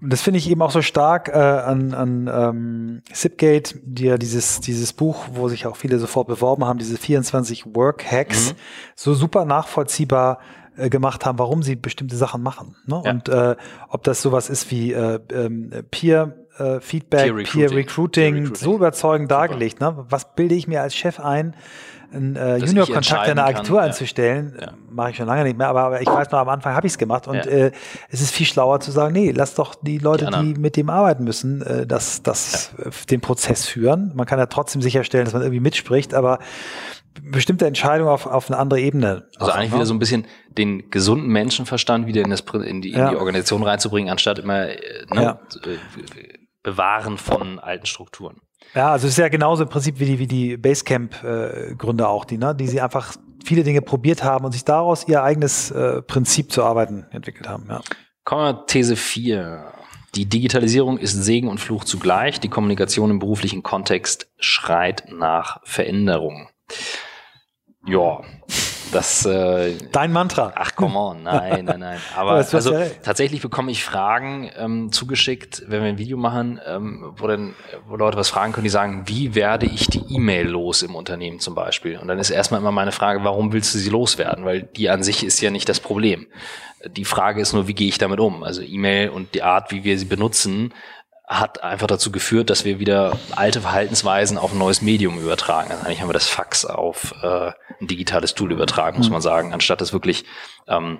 [0.00, 4.60] das finde ich eben auch so stark äh, an, an ähm, Zipgate, die ja dieses,
[4.60, 8.56] dieses Buch, wo sich auch viele sofort beworben haben, diese 24 Work Hacks, mhm.
[8.94, 10.38] so super nachvollziehbar
[10.76, 12.76] äh, gemacht haben, warum sie bestimmte Sachen machen.
[12.86, 13.02] Ne?
[13.04, 13.10] Ja.
[13.10, 13.56] Und äh,
[13.88, 18.42] ob das sowas ist wie äh, ähm, Peer äh, Feedback, Peer Recruiting, Peer Recruiting, Peer
[18.42, 18.54] Recruiting.
[18.54, 19.40] so überzeugend Super.
[19.40, 19.80] dargelegt.
[19.80, 20.04] Ne?
[20.08, 21.54] Was bilde ich mir als Chef ein,
[22.12, 24.56] einen äh, Junior-Kontakt in einer Agentur kann, anzustellen?
[24.60, 24.72] Ja.
[24.90, 26.92] Mache ich schon lange nicht mehr, aber, aber ich weiß noch, am Anfang habe ich
[26.92, 27.42] es gemacht und ja.
[27.44, 27.72] äh,
[28.10, 30.90] es ist viel schlauer zu sagen, nee, lass doch die Leute, die, die mit dem
[30.90, 32.90] arbeiten müssen, äh, das, das ja.
[33.10, 34.12] den Prozess führen.
[34.14, 36.38] Man kann ja trotzdem sicherstellen, dass man irgendwie mitspricht, aber
[37.22, 39.24] bestimmte Entscheidungen auf, auf eine andere Ebene.
[39.38, 43.08] Also eigentlich wieder so ein bisschen den gesunden Menschenverstand wieder in, das, in, die, in
[43.08, 44.76] die Organisation reinzubringen, anstatt immer äh,
[45.12, 45.40] ne, ja.
[45.64, 46.33] Äh,
[46.64, 48.40] Bewahren von alten Strukturen.
[48.74, 52.38] Ja, also es ist ja genauso im Prinzip wie die, wie die Basecamp-Gründer auch, die,
[52.38, 56.50] ne, die sie einfach viele Dinge probiert haben und sich daraus ihr eigenes äh, Prinzip
[56.50, 57.66] zu arbeiten entwickelt haben.
[57.68, 57.82] Ja.
[58.24, 59.72] Kommen wir These 4.
[60.14, 62.40] Die Digitalisierung ist Segen und Fluch zugleich.
[62.40, 66.48] Die Kommunikation im beruflichen Kontext schreit nach Veränderung.
[67.86, 68.22] Ja,
[68.94, 69.24] das.
[69.26, 70.52] Äh, Dein Mantra.
[70.54, 72.00] Ach, come on, nein, nein, nein.
[72.16, 77.26] Aber also tatsächlich bekomme ich Fragen ähm, zugeschickt, wenn wir ein Video machen, ähm, wo
[77.26, 77.54] dann,
[77.86, 81.40] wo Leute was fragen können, die sagen, wie werde ich die E-Mail los im Unternehmen
[81.40, 81.98] zum Beispiel?
[81.98, 84.44] Und dann ist erstmal immer meine Frage, warum willst du sie loswerden?
[84.44, 86.26] Weil die an sich ist ja nicht das Problem.
[86.96, 88.42] Die Frage ist nur, wie gehe ich damit um?
[88.42, 90.72] Also E-Mail und die Art, wie wir sie benutzen,
[91.26, 95.70] hat einfach dazu geführt, dass wir wieder alte Verhaltensweisen auf ein neues Medium übertragen.
[95.70, 99.14] Also eigentlich haben wir das Fax auf äh, ein digitales Tool übertragen, muss mhm.
[99.14, 100.24] man sagen, anstatt es wirklich
[100.68, 100.98] ähm,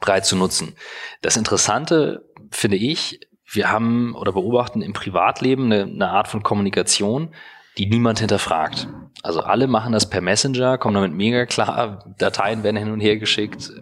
[0.00, 0.76] breit zu nutzen.
[1.22, 7.34] Das Interessante finde ich, wir haben oder beobachten im Privatleben eine, eine Art von Kommunikation,
[7.78, 8.88] die niemand hinterfragt.
[9.22, 13.16] Also alle machen das per Messenger, kommen damit mega klar, Dateien werden hin und her
[13.16, 13.72] geschickt,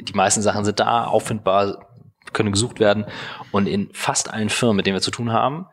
[0.00, 1.91] die meisten Sachen sind da, auffindbar,
[2.32, 3.06] können gesucht werden.
[3.50, 5.66] Und in fast allen Firmen, mit denen wir zu tun haben,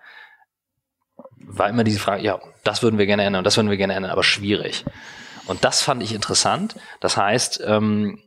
[1.37, 4.11] war immer diese Frage, ja, das würden wir gerne ändern, das würden wir gerne ändern,
[4.11, 4.85] aber schwierig.
[5.47, 6.75] Und das fand ich interessant.
[6.99, 8.19] Das heißt, ähm,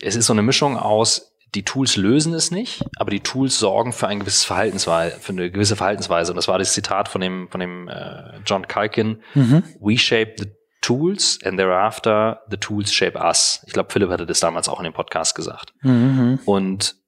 [0.00, 3.92] es ist so eine Mischung aus, die Tools lösen es nicht, aber die Tools sorgen
[3.92, 6.32] für ein gewisses Verhaltensweise, für eine gewisse Verhaltensweise.
[6.32, 9.22] Und das war das Zitat von dem, von dem äh, John Kalkin.
[9.34, 9.64] Mhm.
[9.80, 10.46] We shape the
[10.80, 13.62] tools and thereafter the tools shape us.
[13.66, 15.74] Ich glaube, Philipp hatte das damals auch in dem Podcast gesagt.
[15.82, 16.38] Mhm.
[16.44, 16.99] Und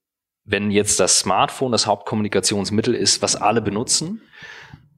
[0.44, 4.22] wenn jetzt das Smartphone das Hauptkommunikationsmittel ist, was alle benutzen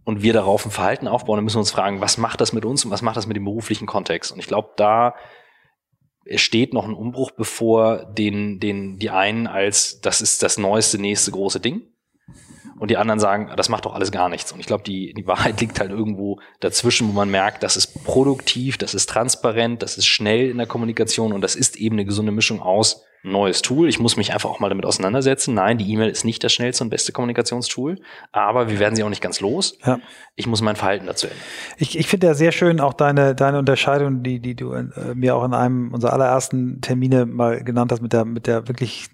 [0.05, 2.65] und wir darauf ein Verhalten aufbauen, dann müssen wir uns fragen, was macht das mit
[2.65, 4.33] uns und was macht das mit dem beruflichen Kontext?
[4.33, 5.15] Und ich glaube, da
[6.37, 11.31] steht noch ein Umbruch bevor, den, den die einen als das ist das neueste, nächste
[11.31, 11.83] große Ding
[12.79, 14.51] und die anderen sagen, das macht doch alles gar nichts.
[14.53, 18.05] Und ich glaube, die, die Wahrheit liegt halt irgendwo dazwischen, wo man merkt, das ist
[18.05, 22.05] produktiv, das ist transparent, das ist schnell in der Kommunikation und das ist eben eine
[22.05, 23.89] gesunde Mischung aus neues Tool.
[23.89, 25.55] Ich muss mich einfach auch mal damit auseinandersetzen.
[25.55, 27.99] Nein, die E-Mail ist nicht das schnellste und beste Kommunikationstool,
[28.33, 29.79] aber wir werden sie auch nicht ganz los.
[29.85, 29.99] Ja.
[30.37, 31.43] Ich muss mein Verhalten dazu ändern.
[31.79, 34.85] Ich, ich finde ja sehr schön auch deine, deine Unterscheidung, die, die du äh,
[35.15, 39.09] mir auch in einem unserer allerersten Termine mal genannt hast, mit der, mit der wirklich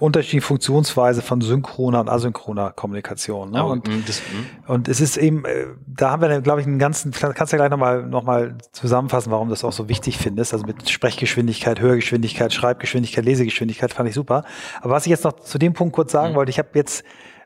[0.00, 3.50] unterschiedliche Funktionsweise von synchroner und asynchroner Kommunikation.
[3.50, 3.64] Ne?
[3.64, 4.70] Oh, und, mm, das, mm.
[4.70, 7.58] und es ist eben, äh, da haben wir, glaube ich, einen ganzen, kannst du ja
[7.58, 10.52] gleich nochmal noch mal zusammenfassen, warum du das auch so wichtig findest.
[10.52, 14.44] Also mit Sprechgeschwindigkeit, Hörgeschwindigkeit, Schreibgeschwindigkeit, Lesegeschwindigkeit fand ich super.
[14.80, 16.36] Aber was ich jetzt noch zu dem Punkt kurz sagen mhm.
[16.36, 17.04] wollte, ich habe jetzt,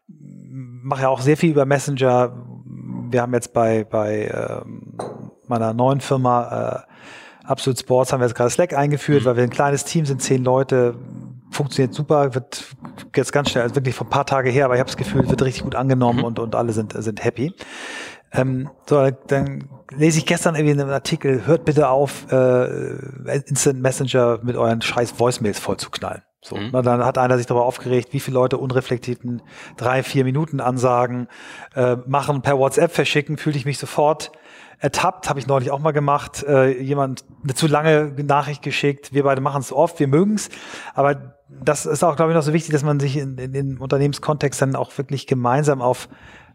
[0.09, 2.37] mache ja auch sehr viel über Messenger.
[3.11, 4.31] Wir haben jetzt bei, bei
[4.65, 4.95] ähm,
[5.49, 6.93] meiner neuen Firma äh,
[7.45, 9.27] Absolute Sports haben wir jetzt gerade Slack eingeführt, mhm.
[9.27, 10.95] weil wir ein kleines Team sind, zehn Leute,
[11.53, 12.65] funktioniert super, wird
[13.15, 15.29] jetzt ganz schnell, also wirklich von ein paar Tage her, aber ich habe das Gefühl,
[15.29, 16.25] wird richtig gut angenommen mhm.
[16.25, 17.55] und, und alle sind, sind happy.
[18.33, 24.41] Ähm, so, dann lese ich gestern irgendwie einen Artikel, hört bitte auf, äh, Instant Messenger
[24.43, 26.23] mit euren scheiß Voicemails vollzuknallen.
[26.41, 26.71] So, mhm.
[26.73, 29.43] na, dann hat einer sich darüber aufgeregt, wie viele Leute unreflektierten
[29.77, 31.29] drei, vier Minuten Ansagen
[31.77, 34.33] äh, machen, per WhatsApp verschicken, fühle ich mich sofort
[34.81, 39.15] ertappt, habe ich neulich auch mal gemacht, äh, jemand eine zu lange Nachricht geschickt.
[39.15, 40.51] Wir beide machen es oft, wir mögen es,
[40.95, 43.79] aber das ist auch, glaube ich, noch so wichtig, dass man sich in, in, in
[43.79, 46.09] Unternehmenskontext dann auch wirklich gemeinsam auf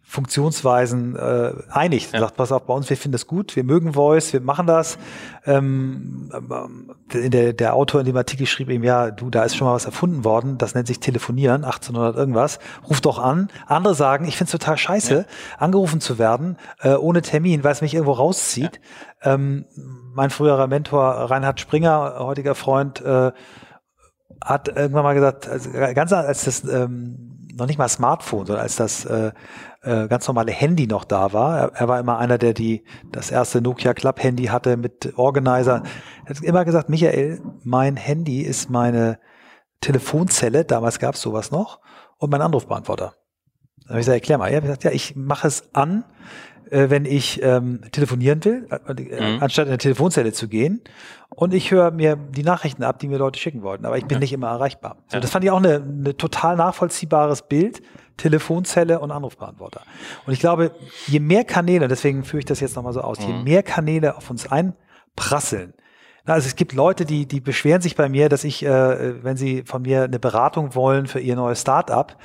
[0.09, 2.13] Funktionsweisen äh, einigt.
[2.13, 2.21] Ja.
[2.21, 4.97] Sagt, pass auf, bei uns, wir finden das gut, wir mögen Voice, wir machen das.
[5.45, 9.67] Ähm, ähm, der, der Autor in dem Artikel schrieb ihm, ja, du, da ist schon
[9.67, 13.49] mal was erfunden worden, das nennt sich Telefonieren, 1800 irgendwas, ruf doch an.
[13.65, 15.25] Andere sagen, ich finde es total scheiße, ja.
[15.57, 18.79] angerufen zu werden, äh, ohne Termin, weil es mich irgendwo rauszieht.
[19.25, 19.33] Ja.
[19.33, 19.65] Ähm,
[20.13, 23.33] mein früherer Mentor Reinhard Springer, heutiger Freund, äh,
[24.43, 28.75] hat irgendwann mal gesagt, also ganz als das ähm, noch nicht mal Smartphone, sondern als
[28.75, 29.31] das äh,
[29.81, 31.57] äh, ganz normale Handy noch da war.
[31.57, 35.83] Er, er, war immer einer, der die das erste Nokia Club Handy hatte mit Organizer.
[36.25, 39.19] Er hat immer gesagt, Michael, mein Handy ist meine
[39.81, 41.79] Telefonzelle, damals gab es sowas noch,
[42.17, 43.15] und mein Anrufbeantworter.
[43.87, 44.49] Dann habe ich gesagt, erklär mal.
[44.49, 46.03] Er hat gesagt, ja, ich mache es an,
[46.69, 49.43] äh, wenn ich ähm, telefonieren will, äh, äh, mhm.
[49.43, 50.81] anstatt in eine Telefonzelle zu gehen.
[51.29, 53.85] Und ich höre mir die Nachrichten ab, die mir Leute schicken wollten.
[53.85, 54.19] Aber ich bin ja.
[54.19, 54.97] nicht immer erreichbar.
[55.07, 55.21] So, ja.
[55.21, 57.81] Das fand ich auch eine, eine total nachvollziehbares Bild.
[58.17, 59.83] Telefonzelle und Anrufbeantworter.
[60.25, 60.71] Und ich glaube,
[61.05, 63.27] je mehr Kanäle, deswegen führe ich das jetzt nochmal so aus, mhm.
[63.27, 65.75] je mehr Kanäle auf uns einprasseln,
[66.33, 69.63] also es gibt Leute, die, die beschweren sich bei mir, dass ich, äh, wenn sie
[69.63, 72.15] von mir eine Beratung wollen für ihr neues Startup,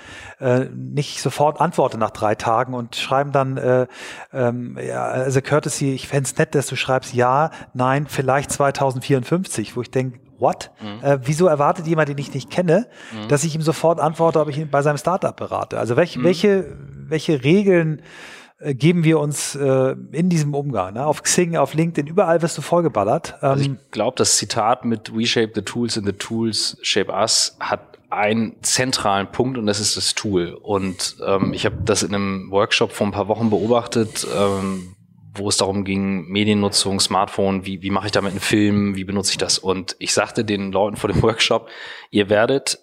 [0.40, 3.86] äh, nicht sofort antworte nach drei Tagen und schreiben dann, äh,
[4.32, 9.76] ähm, ja, also Courtesy, ich fände es nett, dass du schreibst ja, nein, vielleicht 2054,
[9.76, 10.72] wo ich denke, what?
[10.80, 11.04] Mhm.
[11.04, 13.28] Äh, wieso erwartet jemand, den ich nicht kenne, mhm.
[13.28, 15.78] dass ich ihm sofort antworte, ob ich ihn bei seinem Startup berate?
[15.78, 16.24] Also welche, mhm.
[16.24, 16.76] welche,
[17.08, 18.02] welche Regeln
[18.75, 20.94] geben wir uns äh, in diesem Umgang.
[20.94, 21.05] Ne?
[21.05, 23.35] Auf Xing, auf LinkedIn, überall wirst du vollgeballert.
[23.42, 27.12] Ähm, also ich glaube, das Zitat mit We shape the tools and the tools shape
[27.12, 30.53] us hat einen zentralen Punkt und das ist das Tool.
[30.53, 34.94] Und ähm, ich habe das in einem Workshop vor ein paar Wochen beobachtet, ähm,
[35.35, 39.33] wo es darum ging, Mediennutzung, Smartphone, wie, wie mache ich damit einen Film, wie benutze
[39.33, 39.59] ich das?
[39.59, 41.68] Und ich sagte den Leuten vor dem Workshop,
[42.11, 42.79] ihr werdet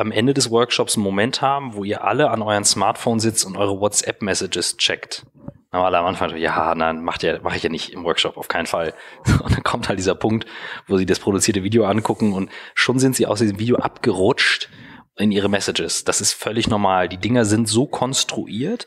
[0.00, 3.56] am Ende des Workshops einen Moment haben, wo ihr alle an euren Smartphone sitzt und
[3.56, 5.26] eure WhatsApp-Messages checkt.
[5.70, 8.48] Aber alle am Anfang, ja, nein, macht ja, mache ich ja nicht im Workshop, auf
[8.48, 8.92] keinen Fall.
[9.44, 10.46] Und dann kommt halt dieser Punkt,
[10.88, 14.68] wo sie das produzierte Video angucken und schon sind sie aus diesem Video abgerutscht
[15.16, 16.02] in ihre Messages.
[16.02, 17.08] Das ist völlig normal.
[17.08, 18.86] Die Dinger sind so konstruiert,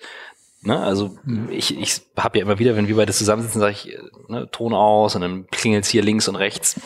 [0.66, 1.18] Ne, also
[1.50, 3.98] ich, ich habe ja immer wieder, wenn wir beide zusammensitzen, sage ich,
[4.30, 6.80] ne, Ton aus und dann klingelt's hier links und rechts.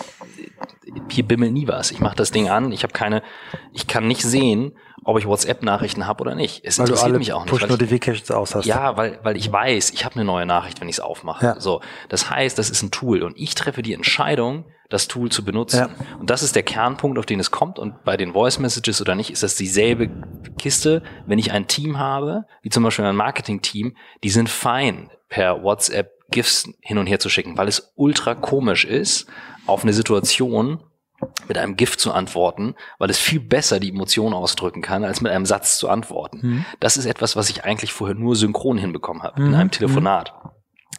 [1.09, 1.91] Hier bimmelt nie was.
[1.91, 3.23] Ich mache das Ding an, ich habe keine,
[3.73, 6.65] ich kann nicht sehen, ob ich WhatsApp-Nachrichten habe oder nicht.
[6.65, 7.49] Es weil interessiert mich auch nicht.
[7.49, 8.65] Push-Notifications aus hast.
[8.65, 11.45] Ja, weil, weil ich weiß, ich habe eine neue Nachricht, wenn ich es aufmache.
[11.45, 11.59] Ja.
[11.59, 15.43] So, das heißt, das ist ein Tool und ich treffe die Entscheidung, das Tool zu
[15.43, 15.77] benutzen.
[15.77, 15.89] Ja.
[16.19, 17.79] Und das ist der Kernpunkt, auf den es kommt.
[17.79, 20.09] Und bei den Voice Messages oder nicht, ist das dieselbe
[20.57, 21.03] Kiste.
[21.25, 26.11] Wenn ich ein Team habe, wie zum Beispiel ein Marketing-Team, die sind fein per WhatsApp
[26.31, 29.27] GIFs hin und her zu schicken, weil es ultra komisch ist,
[29.65, 30.79] auf eine Situation
[31.47, 35.31] mit einem GIF zu antworten, weil es viel besser die Emotionen ausdrücken kann, als mit
[35.31, 36.39] einem Satz zu antworten.
[36.41, 36.65] Mhm.
[36.79, 39.47] Das ist etwas, was ich eigentlich vorher nur synchron hinbekommen habe, mhm.
[39.47, 40.33] in einem Telefonat.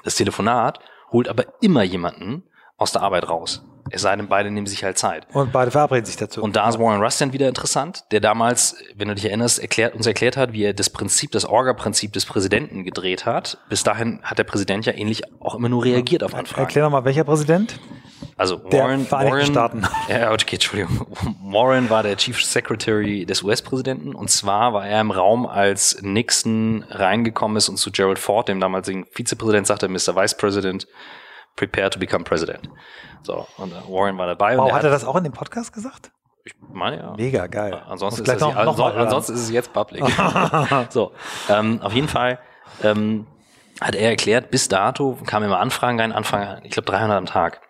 [0.05, 0.81] Das Telefonat
[1.13, 2.45] holt aber immer jemanden
[2.77, 3.65] aus der Arbeit raus.
[3.91, 5.27] Es sei denn, beide nehmen sich halt Zeit.
[5.33, 6.43] Und beide verabreden sich dazu.
[6.43, 9.95] Und da ist Warren Russ dann wieder interessant, der damals, wenn du dich erinnerst, erklärt,
[9.95, 13.59] uns erklärt hat, wie er das Prinzip, das Orga-Prinzip des Präsidenten gedreht hat.
[13.69, 16.63] Bis dahin hat der Präsident ja ähnlich auch immer nur reagiert auf Anfragen.
[16.63, 17.81] Erklär doch mal, welcher Präsident?
[18.39, 19.83] Also Warren, der Warren, Staaten.
[20.09, 21.07] Ja, okay, Entschuldigung.
[21.43, 26.85] Warren war der Chief Secretary des US-Präsidenten und zwar war er im Raum, als Nixon
[26.89, 30.15] reingekommen ist und zu Gerald Ford, dem damaligen Vizepräsident, sagte, Mr.
[30.15, 30.87] Vice President,
[31.57, 32.71] prepare to become president.
[33.23, 34.57] So, und uh, Warren war dabei.
[34.57, 36.13] Wow, hat er das auch in dem Podcast gesagt?
[36.45, 37.15] Ich meine ja.
[37.17, 37.83] Mega geil.
[37.89, 40.05] Ansonsten, ist, das, noch, noch ansonsten, ansonsten ist es jetzt public.
[40.91, 41.11] so,
[41.51, 42.39] ähm, auf jeden Fall
[42.85, 43.27] ähm,
[43.81, 47.61] hat er erklärt, bis dato kamen immer Anfragen rein, Anfragen, ich glaube 300 am Tag.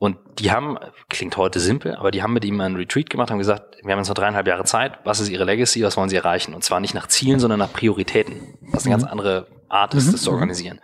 [0.00, 0.78] Und die haben,
[1.10, 3.98] klingt heute simpel, aber die haben mit ihm einen Retreat gemacht, haben gesagt, wir haben
[3.98, 6.54] jetzt noch dreieinhalb Jahre Zeit, was ist ihre Legacy, was wollen sie erreichen?
[6.54, 8.54] Und zwar nicht nach Zielen, sondern nach Prioritäten.
[8.72, 9.00] Was eine mhm.
[9.00, 10.12] ganz andere Art ist, mhm.
[10.12, 10.80] das zu organisieren.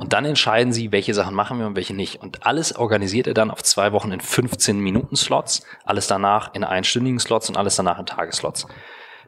[0.00, 2.20] Und dann entscheiden sie, welche Sachen machen wir und welche nicht.
[2.20, 6.64] Und alles organisiert er dann auf zwei Wochen in 15 Minuten Slots, alles danach in
[6.64, 8.66] einstündigen Slots und alles danach in Tagesslots.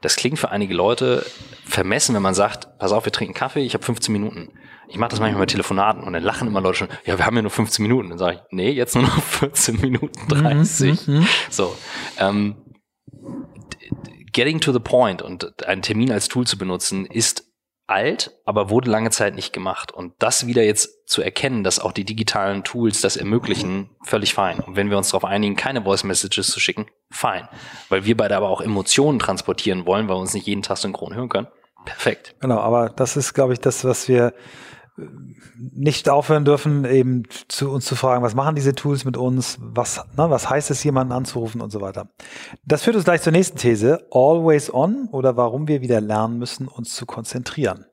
[0.01, 1.24] Das klingt für einige Leute
[1.64, 4.51] vermessen, wenn man sagt, pass auf, wir trinken Kaffee, ich habe 15 Minuten.
[4.88, 7.37] Ich mache das manchmal bei Telefonaten und dann lachen immer Leute schon, ja, wir haben
[7.37, 8.09] ja nur 15 Minuten.
[8.11, 11.07] Dann sage ich, nee, jetzt nur noch 14 Minuten 30.
[11.07, 11.77] Mhm, mhm, so.
[12.18, 12.57] Ähm,
[14.33, 17.44] getting to the point und einen Termin als Tool zu benutzen, ist
[17.88, 19.92] alt, aber wurde lange Zeit nicht gemacht.
[19.92, 24.61] Und das wieder jetzt zu erkennen, dass auch die digitalen Tools das ermöglichen, völlig fein.
[24.61, 27.48] Und wenn wir uns darauf einigen, keine Voice Messages zu schicken, fein.
[27.88, 31.14] Weil wir beide aber auch Emotionen transportieren wollen, weil wir uns nicht jeden Tag synchron
[31.14, 31.48] hören können.
[31.87, 32.35] Perfekt.
[32.40, 34.35] Genau, aber das ist, glaube ich, das, was wir
[35.56, 39.98] nicht aufhören dürfen, eben zu uns zu fragen, was machen diese Tools mit uns, was,
[40.16, 42.08] ne, was heißt es, jemanden anzurufen und so weiter.
[42.64, 46.68] Das führt uns gleich zur nächsten These, always on oder warum wir wieder lernen müssen,
[46.68, 47.87] uns zu konzentrieren.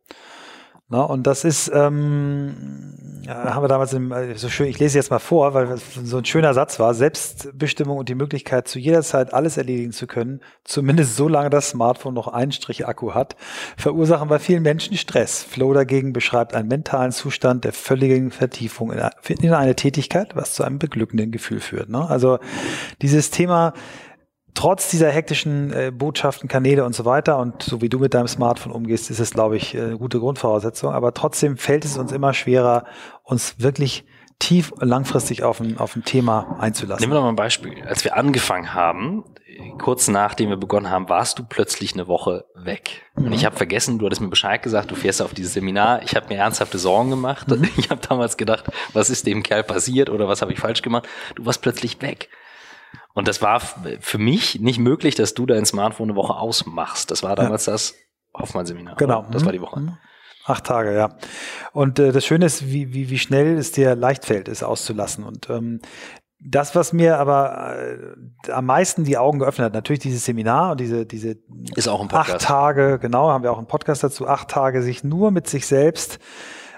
[0.88, 5.00] Na, und das ist, ähm, ja, haben wir damals im, äh, so schön, ich lese
[5.00, 8.78] jetzt mal vor, weil es so ein schöner Satz war, Selbstbestimmung und die Möglichkeit, zu
[8.78, 13.36] jeder Zeit alles erledigen zu können, zumindest solange das Smartphone noch einen Strich Akku hat,
[13.78, 15.42] verursachen bei vielen Menschen Stress.
[15.42, 20.78] Flow dagegen beschreibt einen mentalen Zustand der völligen Vertiefung in eine Tätigkeit, was zu einem
[20.78, 21.90] beglückenden Gefühl führt.
[21.90, 22.08] Ne?
[22.08, 22.38] Also
[23.02, 23.74] dieses Thema,
[24.56, 28.28] trotz dieser hektischen äh, Botschaften, Kanäle und so weiter und so wie du mit deinem
[28.28, 30.92] Smartphone umgehst, ist es, glaube ich, äh, eine gute Grundvoraussetzung.
[30.92, 32.86] Aber trotzdem fällt es uns immer schwerer,
[33.24, 34.06] uns wirklich
[34.40, 37.02] tief langfristig auf ein, auf ein Thema einzulassen.
[37.02, 37.84] Nehmen wir doch mal ein Beispiel.
[37.86, 39.24] Als wir angefangen haben,
[39.80, 43.04] kurz nachdem wir begonnen haben, warst du plötzlich eine Woche weg.
[43.16, 43.28] Mhm.
[43.28, 46.02] Und ich habe vergessen, du hattest mir Bescheid gesagt, du fährst auf dieses Seminar.
[46.04, 47.48] Ich habe mir ernsthafte Sorgen gemacht.
[47.48, 47.70] Mhm.
[47.78, 51.08] Ich habe damals gedacht, was ist dem Kerl passiert oder was habe ich falsch gemacht?
[51.36, 52.30] Du warst plötzlich weg.
[53.16, 57.10] Und das war für mich nicht möglich, dass du dein Smartphone eine Woche ausmachst.
[57.10, 57.72] Das war damals ja.
[57.72, 57.96] das
[58.38, 58.98] Hoffmann-Seminar.
[58.98, 59.26] Genau.
[59.32, 59.80] Das war die Woche.
[59.80, 59.98] Mhm.
[60.46, 61.18] Acht Tage, ja.
[61.72, 65.24] Und äh, das Schöne ist, wie, wie, wie schnell es dir leicht fällt, es auszulassen.
[65.24, 65.80] Und ähm,
[66.40, 70.82] das, was mir aber äh, am meisten die Augen geöffnet hat, natürlich dieses Seminar und
[70.82, 71.38] diese, diese
[71.76, 72.36] ist auch ein Podcast.
[72.36, 75.66] acht Tage, genau, haben wir auch einen Podcast dazu, acht Tage sich nur mit sich
[75.66, 76.20] selbst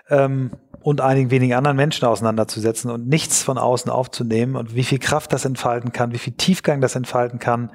[0.09, 0.51] ähm,
[0.87, 5.33] und einigen wenigen anderen Menschen auseinanderzusetzen und nichts von außen aufzunehmen und wie viel Kraft
[5.33, 7.73] das entfalten kann, wie viel Tiefgang das entfalten kann,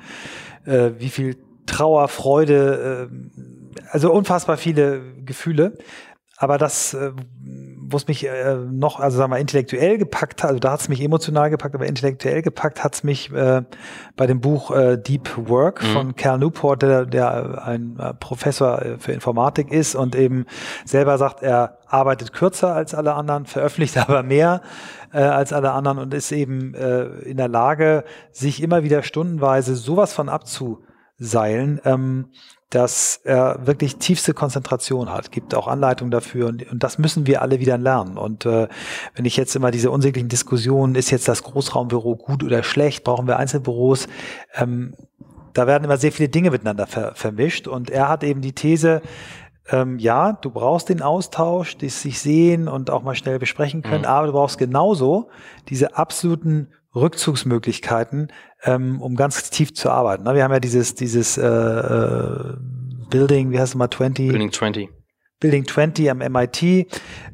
[0.64, 5.76] äh, wie viel Trauer, Freude, äh, also unfassbar viele Gefühle.
[6.42, 7.12] Aber das, äh,
[7.78, 10.88] wo es mich äh, noch, also sagen wir, intellektuell gepackt hat, also da hat es
[10.88, 13.62] mich emotional gepackt, aber intellektuell gepackt hat es mich äh,
[14.16, 15.86] bei dem Buch äh, Deep Work mhm.
[15.92, 20.46] von Cal Newport, der, der ein äh, Professor äh, für Informatik ist und eben
[20.84, 24.62] selber sagt, er arbeitet kürzer als alle anderen, veröffentlicht aber mehr
[25.12, 28.02] äh, als alle anderen und ist eben äh, in der Lage,
[28.32, 32.30] sich immer wieder stundenweise sowas von abzuseilen, ähm,
[32.72, 35.30] dass er wirklich tiefste Konzentration hat.
[35.30, 38.16] Gibt auch Anleitungen dafür und, und das müssen wir alle wieder lernen.
[38.16, 38.66] Und äh,
[39.14, 43.26] wenn ich jetzt immer diese unsäglichen Diskussionen, ist jetzt das Großraumbüro gut oder schlecht, brauchen
[43.26, 44.08] wir Einzelbüros,
[44.54, 44.94] ähm,
[45.52, 47.68] da werden immer sehr viele Dinge miteinander ver vermischt.
[47.68, 49.02] Und er hat eben die These,
[49.68, 54.00] ähm, ja, du brauchst den Austausch, das sich sehen und auch mal schnell besprechen können,
[54.00, 54.06] mhm.
[54.06, 55.28] aber du brauchst genauso
[55.68, 58.28] diese absoluten Rückzugsmöglichkeiten,
[58.64, 60.24] ähm, um ganz tief zu arbeiten.
[60.24, 62.54] Wir haben ja dieses, dieses äh, äh,
[63.10, 64.28] Building, wie heißt es mal, 20?
[64.28, 64.88] Building 20.
[65.40, 66.86] Building 20 am MIT,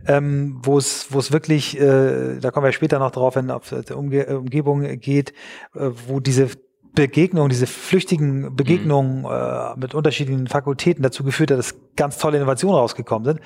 [0.07, 3.51] ähm, wo es wo es wirklich, äh, da kommen wir später noch drauf, wenn es
[3.51, 5.35] auf die Umge Umgebung geht,
[5.75, 6.49] äh, wo diese
[6.95, 9.27] Begegnungen, diese flüchtigen Begegnungen mhm.
[9.27, 13.41] äh, mit unterschiedlichen Fakultäten dazu geführt hat, dass ganz tolle Innovationen rausgekommen sind.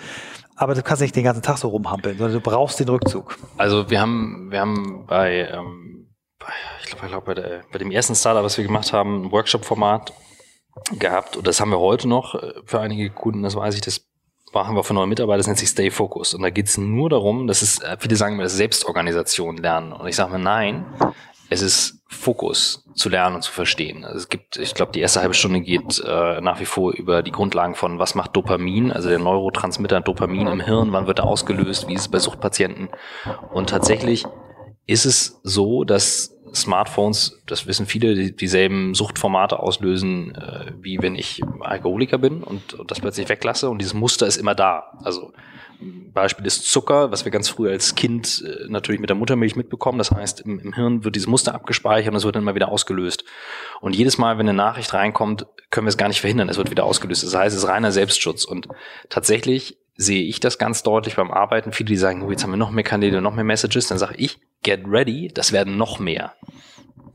[0.55, 3.37] Aber du kannst nicht den ganzen Tag so rumhampeln, sondern du brauchst den Rückzug.
[3.57, 6.02] Also wir haben, wir haben bei ähm
[6.81, 10.13] ich glaube, glaub, bei, bei dem ersten Startup, was wir gemacht haben, ein Workshop-Format
[10.99, 11.37] gehabt.
[11.37, 14.07] Und das haben wir heute noch äh, für einige Kunden, das weiß ich, das
[14.53, 16.35] machen wir für neue Mitarbeiter, das nennt sich Stay Focused.
[16.35, 19.93] Und da geht es nur darum, dass es, äh, viele sagen mir, das Selbstorganisation lernen.
[19.93, 20.85] Und ich sage mir, nein,
[21.53, 24.05] es ist Fokus zu lernen und zu verstehen.
[24.05, 27.23] Also es gibt, ich glaube, die erste halbe Stunde geht äh, nach wie vor über
[27.23, 31.27] die Grundlagen von, was macht Dopamin, also der Neurotransmitter Dopamin im Hirn, wann wird er
[31.27, 32.89] ausgelöst, wie ist es bei Suchtpatienten.
[33.53, 34.25] Und tatsächlich
[34.93, 41.15] ist es so, dass Smartphones, das wissen viele, die, dieselben Suchtformate auslösen, äh, wie wenn
[41.15, 43.71] ich Alkoholiker bin und, und das plötzlich weglasse.
[43.71, 44.99] Und dieses Muster ist immer da.
[45.03, 45.33] Also
[46.13, 49.99] Beispiel ist Zucker, was wir ganz früh als Kind äh, natürlich mit der Muttermilch mitbekommen.
[49.99, 52.69] Das heißt, im, im, Hirn wird dieses Muster abgespeichert und es wird dann mal wieder
[52.69, 53.25] ausgelöst.
[53.81, 56.49] Und jedes Mal, wenn eine Nachricht reinkommt, können wir es gar nicht verhindern.
[56.49, 57.23] Es wird wieder ausgelöst.
[57.23, 58.45] Das heißt, es ist reiner Selbstschutz.
[58.45, 58.69] Und
[59.09, 61.73] tatsächlich sehe ich das ganz deutlich beim Arbeiten.
[61.73, 63.87] Viele, die sagen, oh, jetzt haben wir noch mehr Kanäle, noch mehr Messages.
[63.87, 66.35] Dann sage ich, get ready, das werden noch mehr.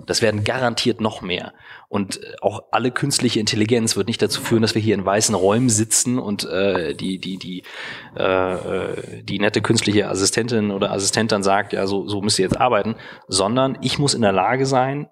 [0.06, 1.54] Das werden garantiert noch mehr.
[1.90, 5.36] Und äh, auch alle künstliche Intelligenz wird nicht dazu führen, dass wir hier in weißen
[5.36, 7.64] Räumen sitzen und äh, die, die, die,
[8.18, 12.46] äh, äh, die nette künstliche Assistentin oder Assistent dann sagt, ja, so, so müsst ihr
[12.46, 12.96] jetzt arbeiten,
[13.28, 15.10] sondern ich muss in der Lage sein,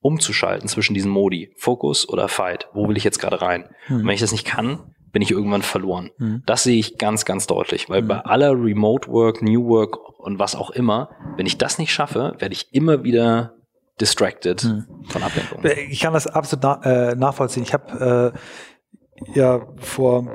[0.00, 2.68] umzuschalten zwischen diesen Modi, Focus oder Fight.
[2.72, 3.68] Wo will ich jetzt gerade rein?
[3.86, 3.96] Hm.
[3.96, 6.10] Und wenn ich das nicht kann, bin ich irgendwann verloren.
[6.18, 6.42] Mhm.
[6.46, 8.08] Das sehe ich ganz, ganz deutlich, weil mhm.
[8.08, 12.34] bei aller Remote Work, New Work und was auch immer, wenn ich das nicht schaffe,
[12.38, 13.54] werde ich immer wieder
[14.00, 14.84] distracted mhm.
[15.08, 15.64] von Ablenkung.
[15.90, 17.62] Ich kann das absolut na äh, nachvollziehen.
[17.62, 20.26] Ich habe äh, ja vor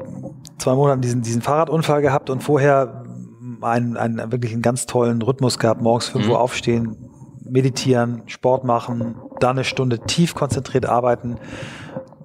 [0.58, 3.06] zwei Monaten diesen, diesen Fahrradunfall gehabt und vorher
[3.62, 6.36] einen, einen wirklich einen ganz tollen Rhythmus gehabt, morgens 5 Uhr mhm.
[6.36, 7.10] aufstehen,
[7.46, 11.38] meditieren, Sport machen, dann eine Stunde tief konzentriert arbeiten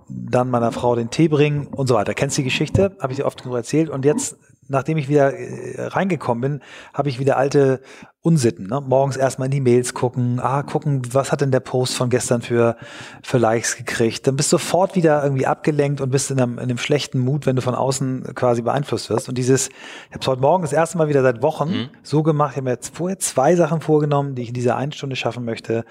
[0.08, 2.14] dann meiner Frau den Tee bringen und so weiter.
[2.14, 2.96] Kennst du die Geschichte?
[3.00, 3.90] Habe ich dir oft genug erzählt.
[3.90, 4.36] Und jetzt,
[4.68, 6.60] nachdem ich wieder äh, reingekommen bin,
[6.94, 7.80] habe ich wieder alte
[8.20, 8.66] Unsitten.
[8.66, 8.80] Ne?
[8.80, 12.42] Morgens erstmal in die Mails gucken, ah, gucken, was hat denn der Post von gestern
[12.42, 12.76] für,
[13.22, 14.26] für Likes gekriegt.
[14.26, 17.46] Dann bist du sofort wieder irgendwie abgelenkt und bist in einem, in einem schlechten Mut,
[17.46, 19.28] wenn du von außen quasi beeinflusst wirst.
[19.28, 19.74] Und dieses, ich
[20.10, 21.88] habe es heute Morgen das erste Mal wieder seit Wochen mhm.
[22.02, 22.52] so gemacht.
[22.52, 25.44] Ich habe mir jetzt vorher zwei Sachen vorgenommen, die ich in dieser einen Stunde schaffen
[25.44, 25.84] möchte.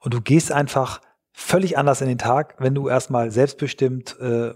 [0.00, 1.00] Und du gehst einfach
[1.40, 4.52] völlig anders in den Tag, wenn du erstmal selbstbestimmt äh,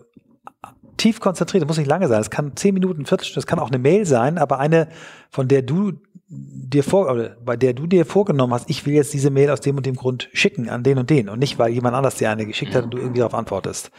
[0.96, 3.68] tief konzentriert, das muss nicht lange sein, es kann zehn Minuten, Viertelstunde, es kann auch
[3.68, 4.88] eine Mail sein, aber eine,
[5.30, 5.92] von der du
[6.28, 9.60] dir vor, oder bei der du dir vorgenommen hast, ich will jetzt diese Mail aus
[9.60, 12.30] dem und dem Grund schicken an den und den und nicht, weil jemand anders dir
[12.30, 13.90] eine geschickt hat und du irgendwie darauf antwortest.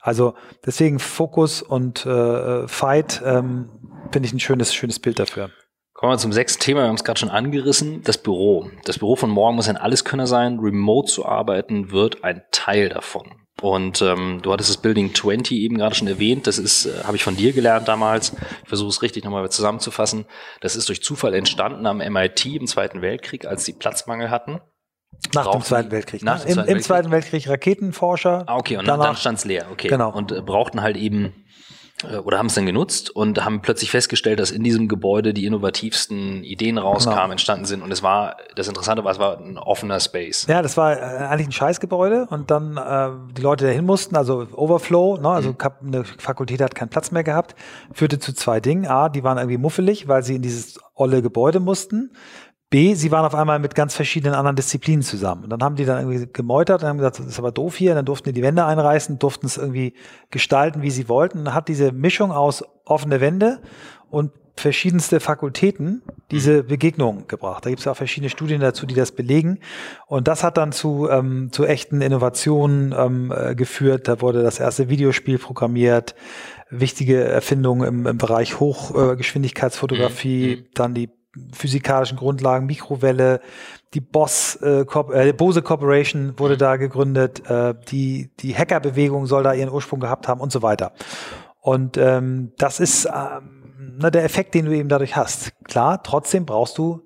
[0.00, 3.70] Also deswegen Fokus und äh, Fight ähm,
[4.12, 5.50] finde ich ein schönes, schönes Bild dafür.
[5.96, 8.70] Kommen wir zum sechsten Thema, wir haben es gerade schon angerissen, das Büro.
[8.84, 13.32] Das Büro von morgen muss ein Alleskönner sein, remote zu arbeiten wird ein Teil davon.
[13.62, 17.16] Und ähm, du hattest das Building 20 eben gerade schon erwähnt, das ist, äh, habe
[17.16, 20.26] ich von dir gelernt damals, ich versuche es richtig nochmal zusammenzufassen,
[20.60, 24.60] das ist durch Zufall entstanden am MIT im Zweiten Weltkrieg, als sie Platzmangel hatten.
[25.32, 26.22] Nach dem Zweiten Weltkrieg.
[26.22, 26.50] Nach ne?
[26.50, 28.44] Im, Zweiten Im, Zweiten Weltkrieg Raketenforscher.
[28.46, 29.88] Ah, okay, und danach, dann stand es leer, okay.
[29.88, 30.12] Genau.
[30.12, 31.45] Und äh, brauchten halt eben
[32.24, 36.44] oder haben es dann genutzt und haben plötzlich festgestellt, dass in diesem Gebäude die innovativsten
[36.44, 37.32] Ideen rauskamen, genau.
[37.32, 40.46] entstanden sind und es war, das Interessante war, es war ein offener Space.
[40.46, 44.46] Ja, das war äh, eigentlich ein Scheißgebäude und dann äh, die Leute dahin mussten, also
[44.52, 45.56] Overflow, ne, also mhm.
[45.86, 47.54] eine Fakultät hat keinen Platz mehr gehabt,
[47.92, 48.86] führte zu zwei Dingen.
[48.86, 52.10] A, die waren irgendwie muffelig, weil sie in dieses olle Gebäude mussten.
[52.68, 55.44] B, sie waren auf einmal mit ganz verschiedenen anderen Disziplinen zusammen.
[55.44, 57.92] Und dann haben die dann irgendwie gemeutert und haben gesagt, das ist aber doof hier.
[57.92, 59.94] Und dann durften die die Wände einreißen, durften es irgendwie
[60.30, 61.38] gestalten, wie sie wollten.
[61.38, 63.60] Und dann hat diese Mischung aus offene Wände
[64.10, 66.66] und verschiedenste Fakultäten diese mhm.
[66.66, 67.64] Begegnung gebracht.
[67.64, 69.60] Da gibt es auch verschiedene Studien dazu, die das belegen.
[70.06, 74.08] Und das hat dann zu, ähm, zu echten Innovationen ähm, äh, geführt.
[74.08, 76.14] Da wurde das erste Videospiel programmiert,
[76.70, 80.64] wichtige Erfindungen im, im Bereich Hochgeschwindigkeitsfotografie, äh, mhm.
[80.74, 81.10] dann die
[81.52, 83.40] physikalischen Grundlagen, Mikrowelle,
[83.94, 86.58] die Boss, äh, äh, Bose Corporation wurde mhm.
[86.58, 90.92] da gegründet, äh, die, die Hackerbewegung soll da ihren Ursprung gehabt haben und so weiter.
[91.60, 95.52] Und ähm, das ist ähm, ne, der Effekt, den du eben dadurch hast.
[95.64, 97.02] Klar, trotzdem brauchst du,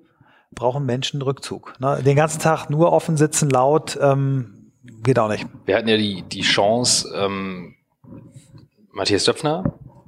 [0.53, 1.73] brauchen Menschen Rückzug.
[1.79, 2.01] Ne?
[2.03, 4.71] Den ganzen Tag nur offen sitzen, laut, ähm,
[5.03, 5.47] geht auch nicht.
[5.65, 7.75] Wir hatten ja die, die Chance, ähm,
[8.91, 9.63] Matthias Döpfner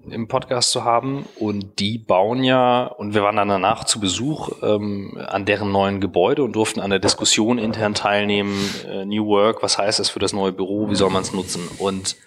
[0.10, 4.52] im Podcast zu haben und die bauen ja, und wir waren dann danach zu Besuch
[4.62, 9.64] ähm, an deren neuen Gebäude und durften an der Diskussion intern teilnehmen, äh, New Work,
[9.64, 11.68] was heißt das für das neue Büro, wie soll man es nutzen?
[11.80, 12.18] Und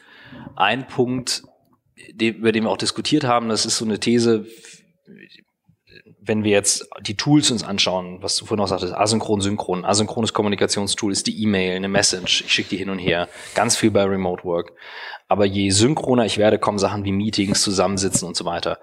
[0.55, 1.43] ein Punkt,
[2.21, 4.47] über den wir auch diskutiert haben, das ist so eine These,
[6.27, 10.33] wenn wir jetzt die Tools uns anschauen, was du vorhin auch sagtest, asynchron, synchron, asynchrones
[10.33, 14.05] Kommunikationstool ist die E-Mail, eine Message, ich schicke die hin und her, ganz viel bei
[14.05, 14.73] Remote Work.
[15.29, 18.79] Aber je synchroner ich werde, kommen Sachen wie Meetings, Zusammensitzen und so weiter.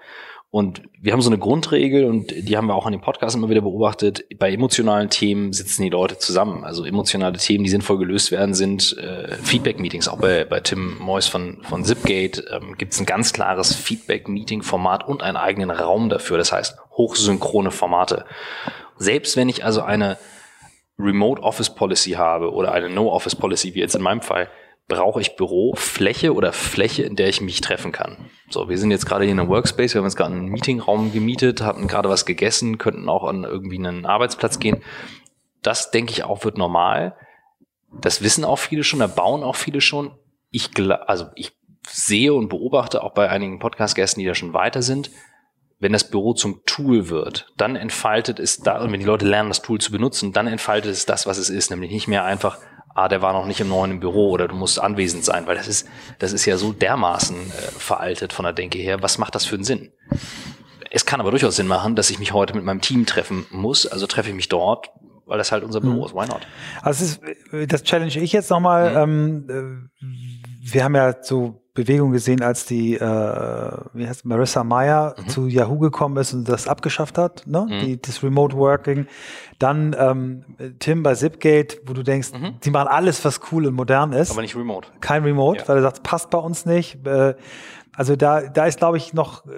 [0.50, 3.50] Und wir haben so eine Grundregel und die haben wir auch an dem Podcast immer
[3.50, 4.24] wieder beobachtet.
[4.38, 6.62] Bei emotionalen Themen sitzen die Leute zusammen.
[6.62, 10.06] Also emotionale Themen, die sinnvoll gelöst werden, sind äh, Feedback-Meetings.
[10.06, 15.08] Auch bei, bei Tim Moyes von, von Zipgate ähm, gibt es ein ganz klares Feedback-Meeting-Format
[15.08, 16.38] und einen eigenen Raum dafür.
[16.38, 18.24] Das heißt hochsynchrone Formate.
[18.96, 20.18] Selbst wenn ich also eine
[20.98, 24.48] Remote Office Policy habe oder eine No Office Policy, wie jetzt in meinem Fall,
[24.86, 28.30] brauche ich Bürofläche oder Fläche, in der ich mich treffen kann.
[28.50, 31.12] So, wir sind jetzt gerade hier in einem Workspace, wir haben jetzt gerade einen Meetingraum
[31.12, 34.82] gemietet, hatten gerade was gegessen, könnten auch an irgendwie einen Arbeitsplatz gehen.
[35.62, 37.16] Das denke ich auch wird normal.
[38.00, 40.18] Das wissen auch viele schon, da bauen auch viele schon.
[40.50, 40.70] Ich,
[41.06, 41.52] also ich
[41.88, 45.10] sehe und beobachte auch bei einigen Podcast-Gästen, die da schon weiter sind,
[45.80, 49.50] wenn das Büro zum Tool wird, dann entfaltet es da, und wenn die Leute lernen,
[49.50, 52.58] das Tool zu benutzen, dann entfaltet es das, was es ist, nämlich nicht mehr einfach
[52.94, 55.56] ah, der war noch nicht im neuen im Büro oder du musst anwesend sein, weil
[55.56, 55.86] das ist,
[56.18, 59.02] das ist ja so dermaßen äh, veraltet von der Denke her.
[59.02, 59.92] Was macht das für einen Sinn?
[60.90, 63.86] Es kann aber durchaus Sinn machen, dass ich mich heute mit meinem Team treffen muss,
[63.86, 64.90] also treffe ich mich dort,
[65.26, 66.06] weil das halt unser Büro mhm.
[66.06, 66.14] ist.
[66.14, 66.46] Why not?
[66.82, 69.06] Also das, ist, das challenge ich jetzt nochmal.
[69.06, 69.48] Mhm.
[69.48, 75.16] Ähm, äh, wir haben ja so Bewegung gesehen, als die, äh, wie heißt Marissa Meyer
[75.18, 75.28] mhm.
[75.28, 77.66] zu Yahoo gekommen ist und das abgeschafft hat, ne?
[77.68, 77.80] Mhm.
[77.80, 79.06] Die, das Remote Working.
[79.58, 80.44] Dann ähm,
[80.78, 82.60] Tim bei Zipgate, wo du denkst, mhm.
[82.62, 84.30] die machen alles, was cool und modern ist.
[84.30, 84.88] Aber nicht remote.
[85.00, 85.68] Kein Remote, ja.
[85.68, 87.04] weil er sagt, passt bei uns nicht.
[87.06, 87.34] Äh,
[87.96, 89.50] also da, da ist, glaube ich, noch, äh,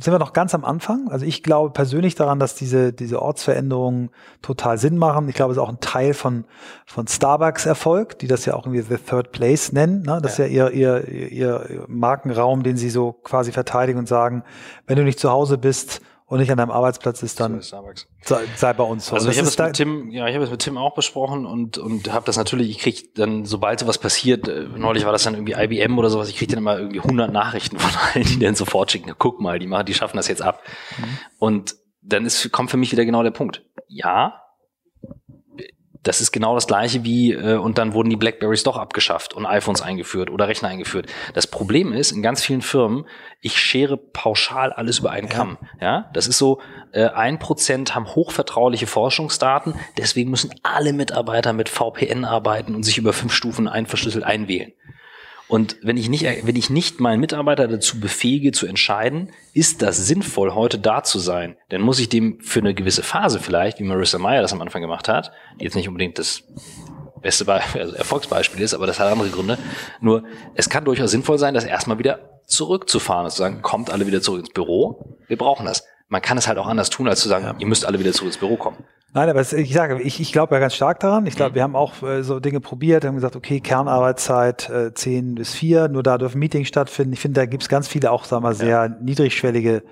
[0.00, 1.08] sind wir noch ganz am Anfang.
[1.10, 5.28] Also ich glaube persönlich daran, dass diese, diese Ortsveränderungen total Sinn machen.
[5.28, 6.44] Ich glaube, es ist auch ein Teil von,
[6.86, 10.02] von Starbucks Erfolg, die das ja auch irgendwie The Third Place nennen.
[10.02, 10.20] Ne?
[10.22, 10.44] Das ja.
[10.44, 14.42] ist ja ihr, ihr, ihr Markenraum, den sie so quasi verteidigen und sagen,
[14.86, 16.00] wenn du nicht zu Hause bist,
[16.32, 19.04] und nicht an deinem Arbeitsplatz ist, dann so ist sei, sei, bei uns.
[19.04, 19.14] So.
[19.14, 21.76] Also ich habe es mit Tim, ja, ich habe es mit Tim auch besprochen und
[21.76, 22.70] und habe das natürlich.
[22.70, 26.30] Ich krieg dann, sobald sowas passiert, äh, neulich war das dann irgendwie IBM oder sowas.
[26.30, 29.12] Ich krieg dann immer irgendwie 100 Nachrichten von allen, die dann sofort schicken.
[29.18, 30.62] Guck mal, die machen, die schaffen das jetzt ab.
[30.96, 31.18] Mhm.
[31.38, 33.62] Und dann ist kommt für mich wieder genau der Punkt.
[33.86, 34.41] Ja,
[36.02, 39.46] das ist genau das gleiche wie, äh, und dann wurden die Blackberries doch abgeschafft und
[39.46, 41.06] iPhones eingeführt oder Rechner eingeführt.
[41.34, 43.06] Das Problem ist, in ganz vielen Firmen,
[43.40, 45.58] ich schere pauschal alles über einen Kamm.
[45.80, 46.60] Ja, das ist so,
[46.92, 52.98] äh, ein Prozent haben hochvertrauliche Forschungsdaten, deswegen müssen alle Mitarbeiter mit VPN arbeiten und sich
[52.98, 54.72] über fünf Stufen einverschlüsselt einwählen.
[55.52, 59.98] Und wenn ich nicht, wenn ich nicht meinen Mitarbeiter dazu befähige zu entscheiden, ist das
[59.98, 63.84] sinnvoll, heute da zu sein, dann muss ich dem für eine gewisse Phase vielleicht, wie
[63.84, 65.30] Marissa Meyer das am Anfang gemacht hat,
[65.60, 66.44] die jetzt nicht unbedingt das
[67.20, 69.58] beste Be also Erfolgsbeispiel ist, aber das hat andere Gründe.
[70.00, 70.24] Nur,
[70.54, 74.22] es kann durchaus sinnvoll sein, das erstmal wieder zurückzufahren und zu sagen, kommt alle wieder
[74.22, 75.84] zurück ins Büro, wir brauchen das.
[76.12, 77.54] Man kann es halt auch anders tun, als zu sagen, ja.
[77.58, 78.76] ihr müsst alle wieder zurück ins Büro kommen.
[79.14, 81.24] Nein, aber ich sage, ich, ich glaube ja ganz stark daran.
[81.24, 81.54] Ich glaube, mhm.
[81.54, 85.88] wir haben auch äh, so Dinge probiert, haben gesagt, okay, Kernarbeitszeit äh, 10 bis 4,
[85.88, 87.14] nur da dürfen Meetings stattfinden.
[87.14, 88.88] Ich finde, da gibt's ganz viele auch, sagen wir, sehr ja.
[88.88, 89.84] niedrigschwellige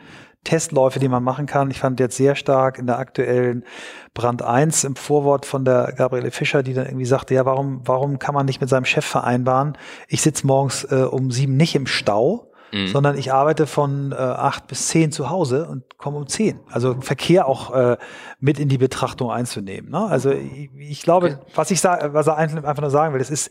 [0.44, 1.70] Testläufe, die man machen kann.
[1.70, 3.64] Ich fand jetzt sehr stark in der aktuellen
[4.12, 8.18] Brand 1 im Vorwort von der Gabriele Fischer, die dann irgendwie sagte, ja, warum, warum
[8.18, 9.78] kann man nicht mit seinem Chef vereinbaren?
[10.06, 12.88] Ich sitze morgens äh, um sieben nicht im Stau, mhm.
[12.88, 16.60] sondern ich arbeite von äh, acht bis zehn zu Hause und komme um zehn.
[16.70, 17.96] Also Verkehr auch äh,
[18.38, 19.90] mit in die Betrachtung einzunehmen.
[19.90, 20.04] Ne?
[20.04, 21.52] Also ich, ich glaube, okay.
[21.54, 23.50] was ich sage, was er einfach nur sagen will, es ist,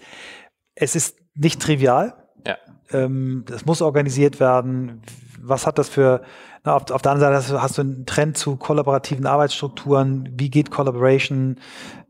[0.75, 2.15] es ist nicht trivial.
[2.45, 2.57] Ja.
[2.91, 5.01] Ähm, das muss organisiert werden.
[5.41, 6.21] Was hat das für,
[6.63, 10.29] na, auf, auf der anderen Seite hast du, hast du einen Trend zu kollaborativen Arbeitsstrukturen,
[10.33, 11.57] wie geht Collaboration,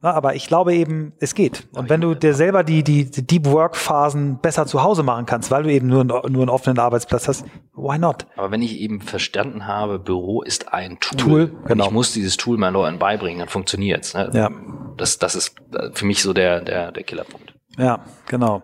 [0.01, 1.67] na, aber ich glaube eben, es geht.
[1.73, 5.25] Und wenn du dir selber die, die, die Deep Work Phasen besser zu Hause machen
[5.25, 8.25] kannst, weil du eben nur, nur einen offenen Arbeitsplatz hast, why not?
[8.37, 11.87] Aber wenn ich eben verstanden habe, Büro ist ein Tool, Tool genau.
[11.87, 14.13] ich muss dieses Tool meinen Leuten beibringen, dann funktioniert's.
[14.13, 14.29] Ne?
[14.33, 14.49] Ja.
[14.95, 15.55] Das, das ist
[15.93, 17.53] für mich so der, der, der Killerpunkt.
[17.77, 18.63] Ja, genau.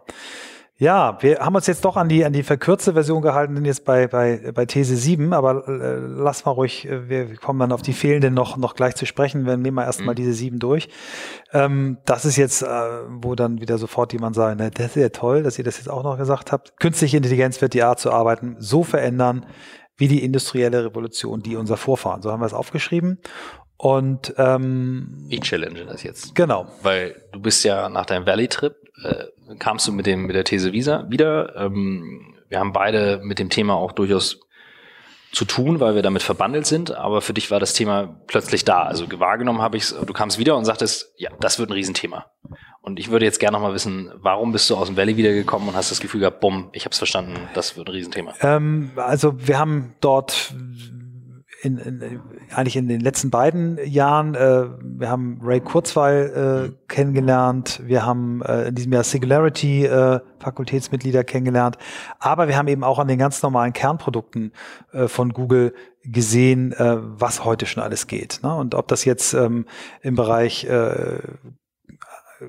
[0.77, 3.85] Ja, wir haben uns jetzt doch an die, an die verkürzte Version gehalten, sind jetzt
[3.85, 7.81] bei, bei, bei These 7, aber äh, lass mal ruhig, äh, wir kommen dann auf
[7.81, 10.17] die fehlenden noch, noch gleich zu sprechen, wir nehmen wir erstmal mhm.
[10.17, 10.89] diese 7 durch.
[11.53, 12.67] Ähm, das ist jetzt, äh,
[13.07, 15.89] wo dann wieder sofort jemand sagt, na, das ist ja toll, dass ihr das jetzt
[15.89, 16.77] auch noch gesagt habt.
[16.77, 19.45] Künstliche Intelligenz wird die Art zu arbeiten so verändern,
[19.95, 22.21] wie die industrielle Revolution, die unser Vorfahren.
[22.21, 23.19] So haben wir es aufgeschrieben.
[23.77, 26.33] Und ähm, ich challenge das jetzt.
[26.35, 26.67] Genau.
[26.81, 30.71] Weil du bist ja nach deinem Valley-Trip äh, kamst du mit dem mit der These
[30.71, 31.55] Visa wieder.
[31.55, 34.39] Ähm, wir haben beide mit dem Thema auch durchaus
[35.31, 38.83] zu tun, weil wir damit verbandelt sind, aber für dich war das Thema plötzlich da.
[38.83, 42.27] Also wahrgenommen habe ich es, du kamst wieder und sagtest, ja, das wird ein Riesenthema.
[42.81, 45.75] Und ich würde jetzt gerne nochmal wissen, warum bist du aus dem Valley wiedergekommen und
[45.75, 48.33] hast das Gefühl gehabt, bumm, ich habe es verstanden, das wird ein Riesenthema.
[48.41, 50.53] Ähm, also wir haben dort
[51.65, 52.21] in, in,
[52.53, 54.35] eigentlich in den letzten beiden Jahren.
[54.35, 60.19] Äh, wir haben Ray Kurzweil äh, kennengelernt, wir haben äh, in diesem Jahr Singularity äh,
[60.39, 61.77] Fakultätsmitglieder kennengelernt,
[62.19, 64.53] aber wir haben eben auch an den ganz normalen Kernprodukten
[64.93, 68.39] äh, von Google gesehen, äh, was heute schon alles geht.
[68.43, 68.55] Ne?
[68.55, 69.65] Und ob das jetzt ähm,
[70.01, 71.17] im Bereich äh,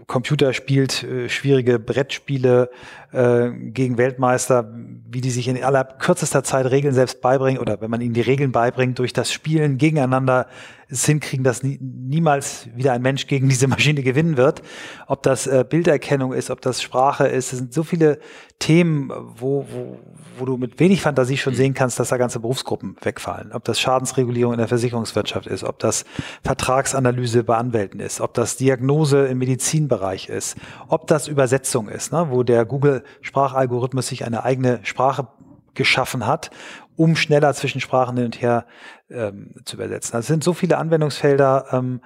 [0.07, 2.70] Computer spielt äh, schwierige Brettspiele
[3.12, 4.72] äh, gegen Weltmeister,
[5.09, 8.20] wie die sich in aller kürzester Zeit Regeln selbst beibringen oder wenn man ihnen die
[8.20, 10.47] Regeln beibringt, durch das Spielen gegeneinander
[10.89, 14.62] es hinkriegen, dass nie, niemals wieder ein Mensch gegen diese Maschine gewinnen wird.
[15.07, 18.18] Ob das äh, Bilderkennung ist, ob das Sprache ist, es sind so viele
[18.59, 19.99] Themen, wo, wo,
[20.39, 23.53] wo du mit wenig Fantasie schon sehen kannst, dass da ganze Berufsgruppen wegfallen.
[23.53, 26.05] Ob das Schadensregulierung in der Versicherungswirtschaft ist, ob das
[26.45, 30.57] Vertragsanalyse bei Anwälten ist, ob das Diagnose im Medizinbereich ist,
[30.89, 35.28] ob das Übersetzung ist, ne, wo der Google-Sprachalgorithmus sich eine eigene Sprache
[35.74, 36.51] geschaffen hat,
[36.97, 38.66] um schneller zwischen Sprachen hin und her
[39.11, 40.14] ähm, zu übersetzen.
[40.14, 41.66] Also es sind so viele Anwendungsfelder.
[41.72, 42.00] Ähm,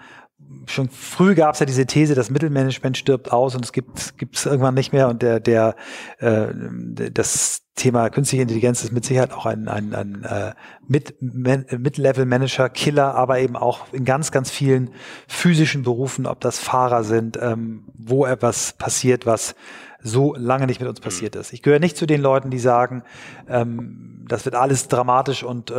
[0.66, 4.46] schon früh gab es ja diese These, das Mittelmanagement stirbt aus und es gibt es
[4.46, 5.76] irgendwann nicht mehr und der der
[6.18, 6.48] äh,
[7.12, 10.52] das Thema künstliche Intelligenz ist mit Sicherheit auch ein, ein, ein äh,
[10.86, 14.90] Mid-Level-Manager-Killer, aber eben auch in ganz, ganz vielen
[15.26, 19.54] physischen Berufen, ob das Fahrer sind, ähm, wo etwas passiert, was
[20.02, 21.52] so lange nicht mit uns passiert ist.
[21.52, 23.02] Ich gehöre nicht zu den Leuten, die sagen,
[23.48, 25.74] ähm, das wird alles dramatisch und äh,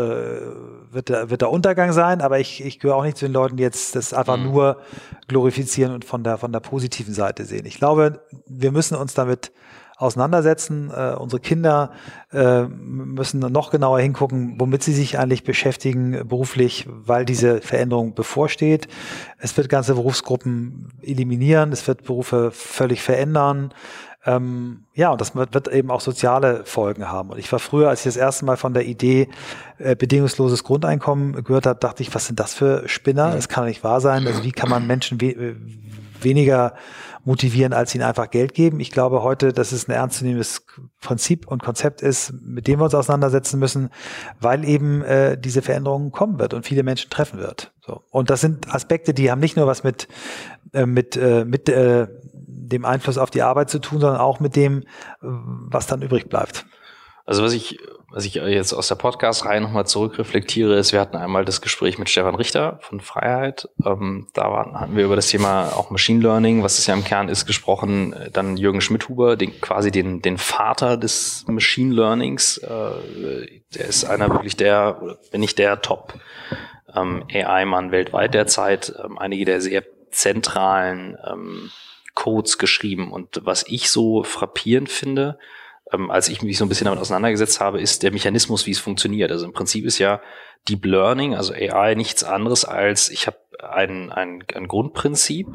[0.91, 3.57] wird, der, wird der Untergang sein, aber ich, ich gehöre auch nicht zu den Leuten,
[3.57, 4.43] die jetzt das einfach mhm.
[4.43, 4.77] nur
[5.27, 7.65] glorifizieren und von der, von der positiven Seite sehen.
[7.65, 9.51] Ich glaube, wir müssen uns damit
[10.01, 10.91] auseinandersetzen.
[10.93, 11.91] Äh, unsere Kinder
[12.33, 18.87] äh, müssen noch genauer hingucken, womit sie sich eigentlich beschäftigen beruflich, weil diese Veränderung bevorsteht.
[19.37, 23.73] Es wird ganze Berufsgruppen eliminieren, es wird Berufe völlig verändern.
[24.23, 27.31] Ähm, ja, und das wird, eben auch soziale Folgen haben.
[27.31, 29.29] Und ich war früher, als ich das erste Mal von der Idee
[29.79, 33.31] äh, bedingungsloses Grundeinkommen gehört habe, dachte ich, was sind das für Spinner?
[33.31, 34.27] Das kann nicht wahr sein.
[34.27, 35.55] Also wie kann man Menschen we äh,
[36.21, 36.75] weniger
[37.23, 38.79] motivieren, als ihnen einfach Geld geben?
[38.79, 40.65] Ich glaube heute, dass es ein ernstzunehmendes
[41.01, 43.89] Prinzip und Konzept ist, mit dem wir uns auseinandersetzen müssen,
[44.39, 47.73] weil eben äh, diese Veränderung kommen wird und viele Menschen treffen wird.
[47.79, 48.03] So.
[48.11, 50.07] Und das sind Aspekte, die haben nicht nur was mit,
[50.73, 52.07] äh, mit, äh, mit äh,
[52.71, 54.83] dem Einfluss auf die Arbeit zu tun, sondern auch mit dem,
[55.21, 56.65] was dann übrig bleibt.
[57.25, 61.45] Also was ich, was ich jetzt aus der Podcast-Reihe nochmal zurückreflektiere, ist, wir hatten einmal
[61.45, 63.69] das Gespräch mit Stefan Richter von Freiheit.
[63.85, 67.03] Ähm, da waren, hatten wir über das Thema auch Machine Learning, was es ja im
[67.03, 68.15] Kern ist, gesprochen.
[68.33, 72.57] Dann Jürgen Schmidhuber, den, quasi den, den Vater des Machine Learnings.
[72.57, 76.15] Äh, der ist einer wirklich der, wenn nicht der Top
[76.93, 78.93] ähm, AI-Mann weltweit derzeit.
[79.01, 81.71] Ähm, einige der sehr zentralen ähm,
[82.13, 83.11] Codes geschrieben.
[83.11, 85.37] Und was ich so frappierend finde,
[85.91, 88.79] ähm, als ich mich so ein bisschen damit auseinandergesetzt habe, ist der Mechanismus, wie es
[88.79, 89.31] funktioniert.
[89.31, 90.21] Also im Prinzip ist ja
[90.69, 95.47] Deep Learning, also AI, nichts anderes als ich habe ein, ein, ein Grundprinzip,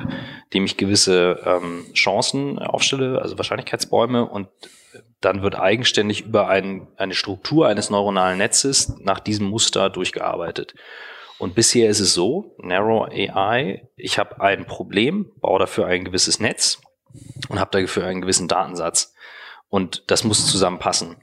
[0.52, 4.48] dem ich gewisse ähm, Chancen aufstelle, also Wahrscheinlichkeitsbäume und
[5.20, 10.74] dann wird eigenständig über ein, eine Struktur eines neuronalen Netzes nach diesem Muster durchgearbeitet.
[11.38, 16.40] Und bisher ist es so, Narrow AI, ich habe ein Problem, baue dafür ein gewisses
[16.40, 16.80] Netz
[17.48, 19.14] und habe dafür einen gewissen Datensatz.
[19.68, 21.16] Und das muss zusammenpassen.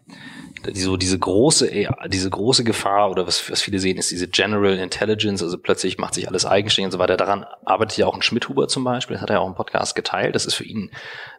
[0.74, 1.72] So diese große,
[2.08, 6.14] diese große Gefahr oder was, was viele sehen, ist diese General Intelligence, also plötzlich macht
[6.14, 7.18] sich alles eigenständig und so weiter.
[7.18, 10.36] Daran arbeitet ja auch ein Schmidhuber zum Beispiel, das hat er auch im Podcast geteilt.
[10.36, 10.92] Das ist für ihn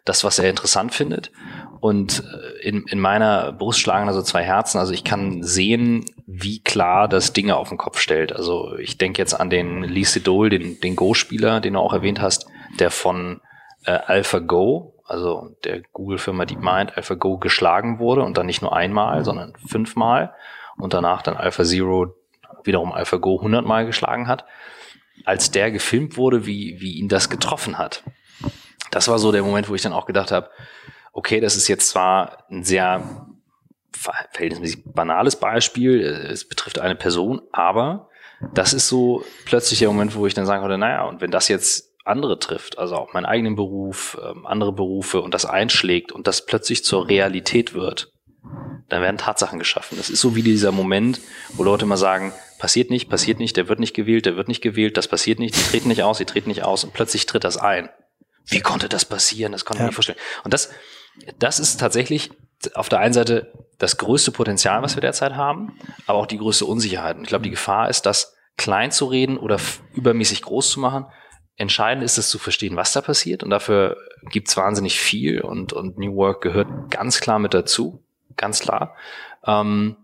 [0.03, 1.31] das, was er interessant findet.
[1.79, 4.77] Und äh, in, in meiner Brust schlagen also zwei Herzen.
[4.77, 8.33] Also ich kann sehen, wie klar das Dinge auf den Kopf stellt.
[8.33, 12.21] Also ich denke jetzt an den Lee Sedol, den, den Go-Spieler, den du auch erwähnt
[12.21, 12.47] hast,
[12.79, 13.41] der von
[13.85, 19.53] äh, AlphaGo, also der Google-Firma DeepMind, AlphaGo geschlagen wurde und dann nicht nur einmal, sondern
[19.67, 20.33] fünfmal
[20.77, 22.15] und danach dann AlphaZero
[22.63, 24.45] wiederum AlphaGo hundertmal geschlagen hat.
[25.23, 28.03] Als der gefilmt wurde, wie, wie ihn das getroffen hat.
[28.91, 30.49] Das war so der Moment, wo ich dann auch gedacht habe,
[31.13, 33.27] okay, das ist jetzt zwar ein sehr
[33.93, 38.09] verhältnismäßig banales Beispiel, es betrifft eine Person, aber
[38.53, 41.47] das ist so plötzlich der Moment, wo ich dann sagen konnte, naja, und wenn das
[41.47, 46.27] jetzt andere trifft, also auch meinen eigenen Beruf, ähm, andere Berufe und das einschlägt und
[46.27, 48.11] das plötzlich zur Realität wird,
[48.89, 49.97] dann werden Tatsachen geschaffen.
[49.97, 51.19] Das ist so wie dieser Moment,
[51.53, 54.61] wo Leute immer sagen, passiert nicht, passiert nicht, der wird nicht gewählt, der wird nicht
[54.61, 57.43] gewählt, das passiert nicht, die treten nicht aus, sie treten nicht aus und plötzlich tritt
[57.43, 57.89] das ein.
[58.45, 59.51] Wie konnte das passieren?
[59.51, 59.87] Das konnte ich ja.
[59.87, 60.19] nicht vorstellen.
[60.43, 60.69] Und das,
[61.39, 62.29] das ist tatsächlich
[62.75, 66.65] auf der einen Seite das größte Potenzial, was wir derzeit haben, aber auch die größte
[66.65, 67.17] Unsicherheit.
[67.17, 69.59] Und ich glaube, die Gefahr ist, das klein zu reden oder
[69.95, 71.07] übermäßig groß zu machen
[71.57, 73.43] Entscheidend ist es zu verstehen, was da passiert.
[73.43, 73.97] Und dafür
[74.29, 78.03] gibt's wahnsinnig viel und, und New Work gehört ganz klar mit dazu.
[78.35, 78.95] Ganz klar.
[79.45, 79.95] Ähm,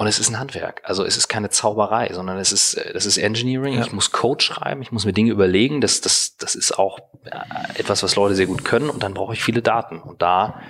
[0.00, 0.80] und es ist ein Handwerk.
[0.84, 3.74] Also es ist keine Zauberei, sondern es ist, das ist Engineering.
[3.74, 3.82] Ja.
[3.82, 5.80] Ich muss Code schreiben, ich muss mir Dinge überlegen.
[5.80, 8.88] Das, das, das ist auch äh, etwas, was Leute sehr gut können.
[8.88, 10.00] Und dann brauche ich viele Daten.
[10.00, 10.62] Und da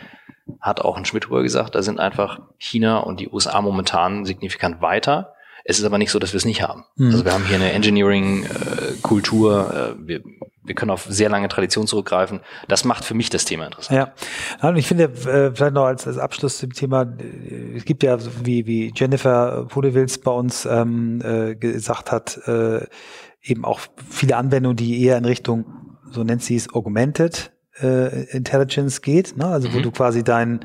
[0.60, 5.34] hat auch ein Schmidt gesagt, da sind einfach China und die USA momentan signifikant weiter.
[5.70, 6.82] Es ist aber nicht so, dass wir es nicht haben.
[6.96, 7.12] Mhm.
[7.12, 9.72] Also wir haben hier eine Engineering-Kultur.
[9.72, 10.20] Äh, wir,
[10.64, 12.40] wir können auf sehr lange Tradition zurückgreifen.
[12.66, 13.96] Das macht für mich das Thema interessant.
[13.96, 14.12] Ja,
[14.68, 18.18] und ich finde äh, vielleicht noch als, als Abschluss zum Thema, äh, es gibt ja,
[18.42, 22.84] wie, wie Jennifer Podewils bei uns ähm, äh, gesagt hat, äh,
[23.40, 23.78] eben auch
[24.10, 25.66] viele Anwendungen, die eher in Richtung,
[26.10, 27.52] so nennt sie es, Augmented
[27.83, 29.47] äh, Intelligence geht, ne?
[29.47, 29.83] also wo mhm.
[29.83, 30.61] du quasi deinen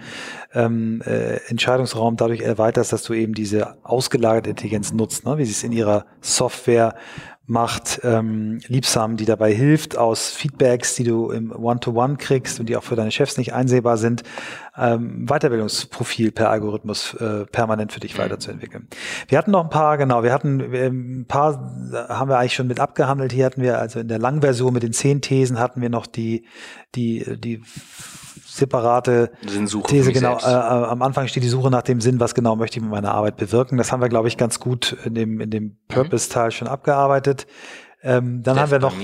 [0.53, 5.37] ähm, äh, Entscheidungsraum dadurch erweiterst, dass du eben diese ausgelagerte Intelligenz nutzt, ne?
[5.37, 6.95] wie sie es in ihrer Software
[7.47, 12.67] macht, ähm, liebsam, die dabei hilft, aus Feedbacks, die du im One-to-One -One kriegst und
[12.67, 14.23] die auch für deine Chefs nicht einsehbar sind,
[14.75, 18.23] ähm, Weiterbildungsprofil per Algorithmus äh, permanent für dich mhm.
[18.23, 18.87] weiterzuentwickeln.
[19.27, 21.53] Wir hatten noch ein paar, genau, wir hatten ein paar,
[22.09, 23.31] haben wir eigentlich schon mit abgehandelt.
[23.31, 26.45] Hier hatten wir also in der Langversion mit den zehn Thesen hatten wir noch die,
[26.95, 27.61] die, die
[28.55, 30.11] separate Sinnsuche These.
[30.13, 32.83] Genau, äh, äh, am Anfang steht die Suche nach dem Sinn, was genau möchte ich
[32.83, 33.77] mit meiner Arbeit bewirken.
[33.77, 35.75] Das haben wir, glaube ich, ganz gut in dem, in dem mhm.
[35.89, 37.47] Purpose-Teil schon abgearbeitet.
[38.01, 38.95] Ähm, dann Death haben wir noch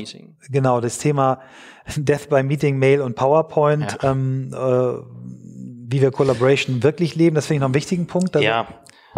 [0.50, 1.40] genau das Thema
[1.96, 4.12] Death by Meeting, Mail und PowerPoint, ja.
[4.12, 4.58] ähm, äh,
[5.92, 7.36] wie wir Collaboration wirklich leben.
[7.36, 8.36] Das finde ich noch einen wichtigen Punkt.
[8.36, 8.68] ja,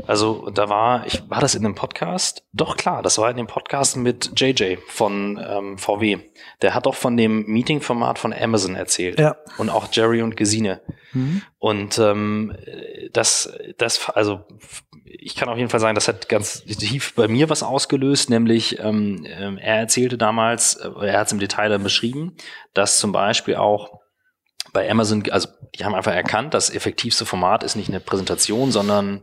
[0.07, 2.43] also da war, ich war das in einem Podcast?
[2.51, 6.19] Doch klar, das war in dem Podcast mit JJ von ähm, VW.
[6.61, 9.19] Der hat auch von dem Meeting-Format von Amazon erzählt.
[9.19, 9.37] Ja.
[9.57, 10.81] Und auch Jerry und Gesine.
[11.13, 11.41] Mhm.
[11.59, 12.55] Und ähm,
[13.13, 14.41] das, das, also
[15.05, 18.79] ich kann auf jeden Fall sagen, das hat ganz tief bei mir was ausgelöst, nämlich
[18.79, 22.35] ähm, ähm er erzählte damals, äh, er hat es im Detail dann beschrieben,
[22.73, 23.99] dass zum Beispiel auch
[24.73, 29.21] bei Amazon, also die haben einfach erkannt, das effektivste Format ist nicht eine Präsentation, sondern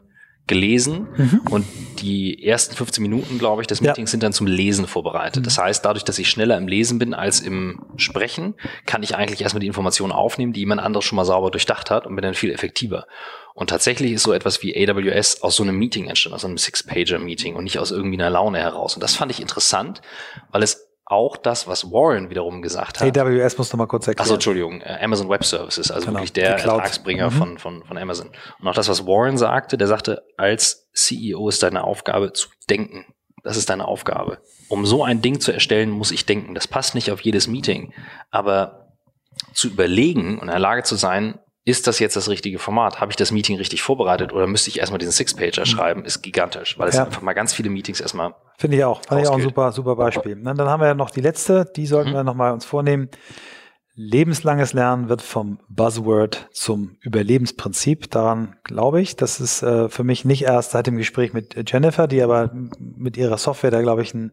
[0.51, 1.41] gelesen mhm.
[1.49, 1.65] und
[2.01, 4.11] die ersten 15 Minuten, glaube ich, des Meetings ja.
[4.11, 5.43] sind dann zum Lesen vorbereitet.
[5.43, 5.45] Mhm.
[5.45, 9.43] Das heißt, dadurch, dass ich schneller im Lesen bin als im Sprechen, kann ich eigentlich
[9.43, 12.35] erstmal die Informationen aufnehmen, die jemand anderes schon mal sauber durchdacht hat und bin dann
[12.35, 13.07] viel effektiver.
[13.55, 17.55] Und tatsächlich ist so etwas wie AWS aus so einem Meeting entstanden, aus einem Six-Pager-Meeting
[17.55, 18.95] und nicht aus irgendwie einer Laune heraus.
[18.95, 20.03] Und das fand ich interessant,
[20.51, 23.19] weil es auch das, was Warren wiederum gesagt hat.
[23.19, 24.25] AWS muss noch mal kurz erklären.
[24.25, 27.35] Achso, Entschuldigung, äh, Amazon Web Services, also genau, wirklich der Ertragsbringer mhm.
[27.35, 28.31] von, von, von Amazon.
[28.61, 33.07] Und auch das, was Warren sagte, der sagte, als CEO ist deine Aufgabe zu denken.
[33.43, 34.39] Das ist deine Aufgabe.
[34.69, 36.55] Um so ein Ding zu erstellen, muss ich denken.
[36.55, 37.93] Das passt nicht auf jedes Meeting.
[38.31, 38.93] Aber
[39.53, 43.01] zu überlegen und in der Lage zu sein, ist das jetzt das richtige Format?
[43.01, 45.67] Habe ich das Meeting richtig vorbereitet oder müsste ich erstmal diesen Six-Pager mhm.
[45.67, 46.05] schreiben?
[46.05, 47.05] Ist gigantisch, weil es ja.
[47.05, 48.35] einfach mal ganz viele Meetings erstmal.
[48.59, 49.03] Finde ich auch.
[49.07, 50.37] Fand ich auch ein super, super Beispiel.
[50.37, 52.15] dann haben wir ja noch die letzte, die sollten mhm.
[52.15, 53.11] wir nochmal uns vornehmen.
[54.03, 58.11] Lebenslanges Lernen wird vom Buzzword zum Überlebensprinzip.
[58.11, 59.15] Daran glaube ich.
[59.17, 63.19] Das ist äh, für mich nicht erst seit dem Gespräch mit Jennifer, die aber mit
[63.19, 64.33] ihrer Software da, glaube ich, ein,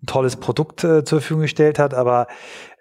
[0.00, 1.94] ein tolles Produkt äh, zur Verfügung gestellt hat.
[1.94, 2.28] Aber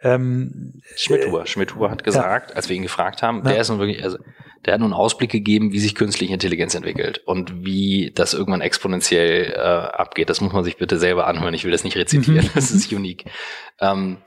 [0.04, 1.42] ähm, Schmidhuber.
[1.42, 2.56] Äh, Schmidhuber hat gesagt, ja.
[2.56, 3.54] als wir ihn gefragt haben, ja.
[3.54, 4.20] der ist nun wirklich, also
[4.64, 9.54] der hat nun Ausblick gegeben, wie sich künstliche Intelligenz entwickelt und wie das irgendwann exponentiell
[9.54, 10.30] äh, abgeht.
[10.30, 11.56] Das muss man sich bitte selber anhören.
[11.56, 12.46] Ich will das nicht rezitieren.
[12.46, 12.52] Mhm.
[12.54, 13.26] das ist unique.
[13.80, 14.18] Ähm,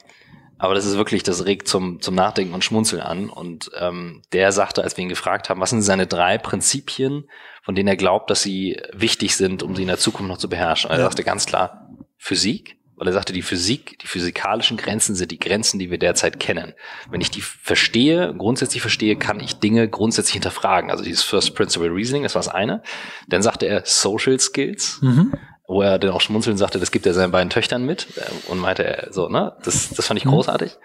[0.61, 3.31] Aber das ist wirklich, das regt zum, zum Nachdenken und Schmunzeln an.
[3.31, 7.25] Und ähm, der sagte, als wir ihn gefragt haben, was sind seine drei Prinzipien,
[7.63, 10.51] von denen er glaubt, dass sie wichtig sind, um sie in der Zukunft noch zu
[10.51, 10.91] beherrschen.
[10.91, 11.07] Und er ja.
[11.07, 11.89] sagte ganz klar,
[12.19, 16.39] Physik, weil er sagte, die Physik, die physikalischen Grenzen sind die Grenzen, die wir derzeit
[16.39, 16.75] kennen.
[17.09, 20.91] Wenn ich die verstehe, grundsätzlich verstehe, kann ich Dinge grundsätzlich hinterfragen.
[20.91, 22.83] Also dieses First Principle Reasoning, das war das eine.
[23.29, 24.99] Dann sagte er Social Skills.
[25.01, 25.33] Mhm
[25.71, 28.59] wo er dann auch schmunzeln sagte, das gibt er seinen beiden Töchtern mit äh, und
[28.59, 30.31] meinte er so, ne, das, das fand ich mhm.
[30.31, 30.77] großartig.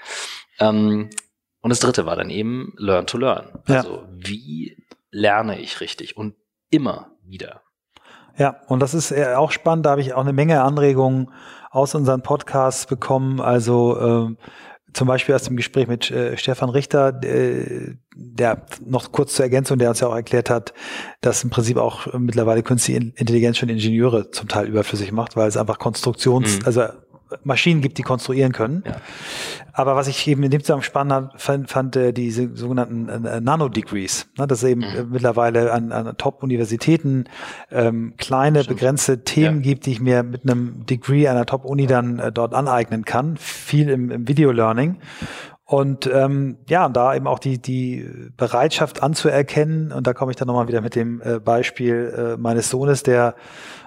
[0.61, 1.09] Mhm.
[1.61, 3.47] und das dritte war dann eben Learn to Learn.
[3.65, 4.07] Also ja.
[4.11, 4.77] wie
[5.09, 6.36] lerne ich richtig und
[6.69, 7.61] immer wieder.
[8.38, 11.31] Ja, und das ist äh, auch spannend, da habe ich auch eine Menge Anregungen
[11.71, 13.41] aus unseren Podcasts bekommen.
[13.41, 14.38] Also ähm,
[14.96, 19.78] zum Beispiel aus dem Gespräch mit äh, Stefan Richter, äh, der noch kurz zur Ergänzung,
[19.78, 20.74] der uns ja auch erklärt hat,
[21.20, 25.58] dass im Prinzip auch mittlerweile künstliche Intelligenz schon Ingenieure zum Teil überflüssig macht, weil es
[25.58, 26.66] einfach Konstruktions, mhm.
[26.66, 26.84] also
[27.43, 28.84] Maschinen gibt, die konstruieren können.
[28.86, 28.97] Ja.
[29.73, 34.28] Aber was ich eben in dem Zusammenhang spannend fand, fand äh, diese sogenannten äh, Nano-Degrees.
[34.38, 35.09] Ne, dass es eben mhm.
[35.11, 37.26] mittlerweile an, an Top-Universitäten
[37.71, 38.80] ähm, kleine, Stimmt.
[38.80, 39.71] begrenzte Themen ja.
[39.71, 43.36] gibt, die ich mir mit einem Degree einer Top-Uni dann äh, dort aneignen kann.
[43.38, 44.97] Viel im, im Video-Learning.
[45.65, 48.07] Und ähm, ja, da eben auch die, die
[48.38, 52.69] Bereitschaft anzuerkennen, und da komme ich dann nochmal wieder mit dem äh, Beispiel äh, meines
[52.69, 53.34] Sohnes, der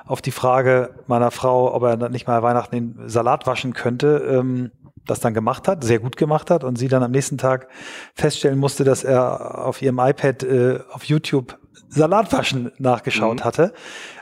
[0.09, 4.73] auf die Frage meiner Frau, ob er nicht mal Weihnachten den Salat waschen könnte, ähm,
[5.07, 7.69] das dann gemacht hat, sehr gut gemacht hat und sie dann am nächsten Tag
[8.15, 13.45] feststellen musste, dass er auf ihrem iPad äh, auf YouTube Salatwaschen nachgeschaut mhm.
[13.45, 13.73] hatte.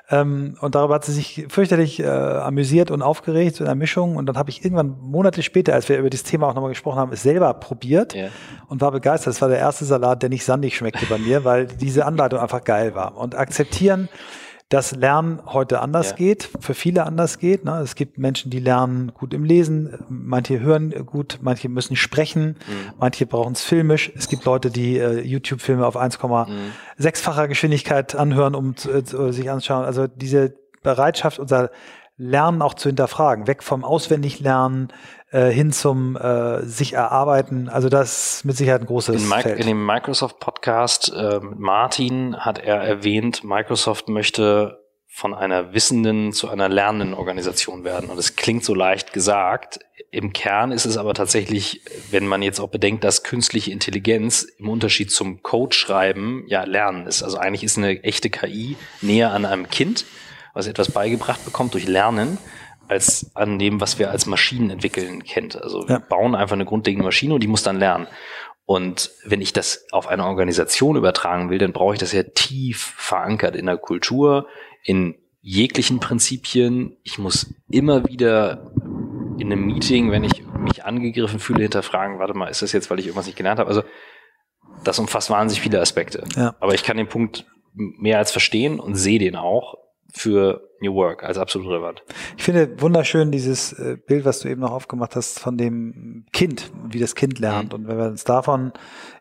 [0.08, 4.16] Ähm, und darüber hat sie sich fürchterlich äh, amüsiert und aufgeregt in der Mischung.
[4.16, 6.98] Und dann habe ich irgendwann Monate später, als wir über dieses Thema auch nochmal gesprochen
[6.98, 8.28] haben, es selber probiert yeah.
[8.68, 9.34] und war begeistert.
[9.34, 12.62] Das war der erste Salat, der nicht sandig schmeckte bei mir, weil diese Anleitung einfach
[12.62, 13.16] geil war.
[13.16, 14.08] Und akzeptieren,
[14.68, 16.16] dass Lernen heute anders ja.
[16.16, 17.64] geht, für viele anders geht.
[17.64, 17.78] Ne?
[17.78, 22.92] Es gibt Menschen, die lernen gut im Lesen, manche hören gut, manche müssen sprechen, mhm.
[22.98, 24.10] manche brauchen es filmisch.
[24.16, 27.48] Es gibt Leute, die äh, YouTube-Filme auf 1,6-facher mhm.
[27.48, 29.84] Geschwindigkeit anhören, um äh, sich anzuschauen.
[29.84, 31.70] Also diese Bereitschaft, unser
[32.18, 34.92] Lernen auch zu hinterfragen, weg vom Auswendiglernen
[35.30, 37.68] äh, hin zum äh, sich erarbeiten.
[37.68, 39.58] Also das ist mit Sicherheit ein großes in, Feld.
[39.58, 46.48] in dem Microsoft Podcast äh, Martin hat er erwähnt, Microsoft möchte von einer wissenden zu
[46.48, 48.10] einer lernenden Organisation werden.
[48.10, 49.80] Und es klingt so leicht gesagt.
[50.10, 54.68] Im Kern ist es aber tatsächlich, wenn man jetzt auch bedenkt, dass künstliche Intelligenz im
[54.68, 57.22] Unterschied zum Code schreiben ja Lernen ist.
[57.22, 60.04] Also eigentlich ist eine echte KI näher an einem Kind
[60.56, 62.38] was etwas beigebracht bekommt durch Lernen,
[62.88, 65.60] als an dem, was wir als Maschinen entwickeln kennt.
[65.60, 65.88] Also ja.
[65.88, 68.06] wir bauen einfach eine grundlegende Maschine und die muss dann lernen.
[68.64, 72.94] Und wenn ich das auf eine Organisation übertragen will, dann brauche ich das ja tief
[72.96, 74.48] verankert in der Kultur,
[74.82, 76.96] in jeglichen Prinzipien.
[77.02, 78.72] Ich muss immer wieder
[79.38, 82.98] in einem Meeting, wenn ich mich angegriffen fühle, hinterfragen, warte mal, ist das jetzt, weil
[82.98, 83.68] ich irgendwas nicht gelernt habe?
[83.68, 83.82] Also
[84.84, 86.24] das umfasst wahnsinnig viele Aspekte.
[86.34, 86.56] Ja.
[86.60, 87.44] Aber ich kann den Punkt
[87.74, 89.85] mehr als verstehen und sehe den auch
[90.16, 92.02] für New Work als absolut relevant.
[92.36, 96.70] Ich finde wunderschön dieses äh, Bild, was du eben noch aufgemacht hast von dem Kind,
[96.88, 97.72] wie das Kind lernt.
[97.72, 97.78] Mhm.
[97.78, 98.72] Und wenn wir uns davon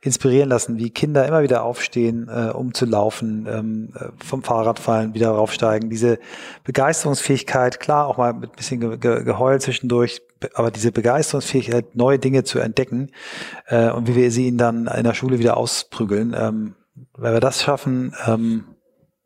[0.02, 4.80] inspirieren lassen, wie Kinder immer wieder aufstehen, äh, um zu laufen, ähm, äh, vom Fahrrad
[4.80, 6.18] fallen, wieder raufsteigen, diese
[6.64, 10.22] Begeisterungsfähigkeit, klar auch mal mit ein bisschen Ge Ge Geheul zwischendurch,
[10.54, 13.12] aber diese Begeisterungsfähigkeit, neue Dinge zu entdecken
[13.68, 16.76] äh, und wie wir sie ihnen dann in der Schule wieder ausprügeln, ähm,
[17.18, 18.75] wenn wir das schaffen, ähm,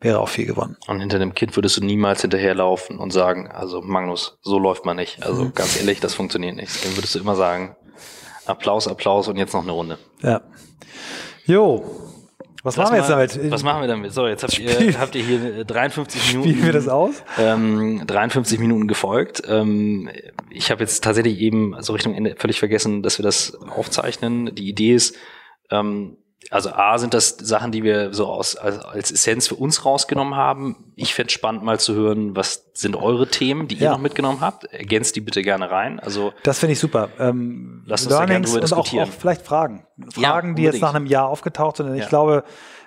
[0.02, 0.78] wäre auch viel gewonnen.
[0.88, 4.98] Und hinter dem Kind würdest du niemals hinterherlaufen und sagen, also Magnus, so läuft man
[4.98, 5.24] nicht.
[5.24, 5.54] Also mhm.
[5.54, 6.86] ganz ehrlich, das funktioniert nicht.
[6.86, 7.76] Dann würdest du immer sagen,
[8.46, 9.98] Applaus, Applaus und jetzt noch eine Runde.
[10.22, 10.42] Ja.
[11.46, 11.84] Jo.
[12.64, 13.52] Was Lass machen wir jetzt damit?
[13.52, 14.14] Was machen wir damit?
[14.14, 16.50] So, jetzt habt ihr, habt ihr hier 53 Minuten.
[16.50, 17.24] Spielen wir das aus?
[17.38, 19.42] Ähm, 53 Minuten gefolgt.
[19.48, 20.10] Ähm,
[20.50, 24.54] ich habe jetzt tatsächlich eben so Richtung Ende völlig vergessen, dass wir das aufzeichnen.
[24.56, 25.16] Die Idee ist,
[25.72, 26.18] ähm,
[26.52, 30.36] also A sind das Sachen, die wir so aus, als, als Essenz für uns rausgenommen
[30.36, 30.94] haben.
[30.96, 33.92] Ich fände spannend mal zu hören, was sind eure Themen, die ihr ja.
[33.92, 34.64] noch mitgenommen habt.
[34.66, 36.00] Ergänzt die bitte gerne rein.
[36.00, 37.10] Also Das finde ich super.
[37.20, 39.04] Ähm, lasst uns da gerne drüber diskutieren.
[39.04, 39.86] Und auch, auch vielleicht Fragen.
[40.14, 41.94] Fragen, ja, die jetzt nach einem Jahr aufgetaucht sind.
[41.94, 42.08] Ich ja.
[42.08, 42.44] glaube,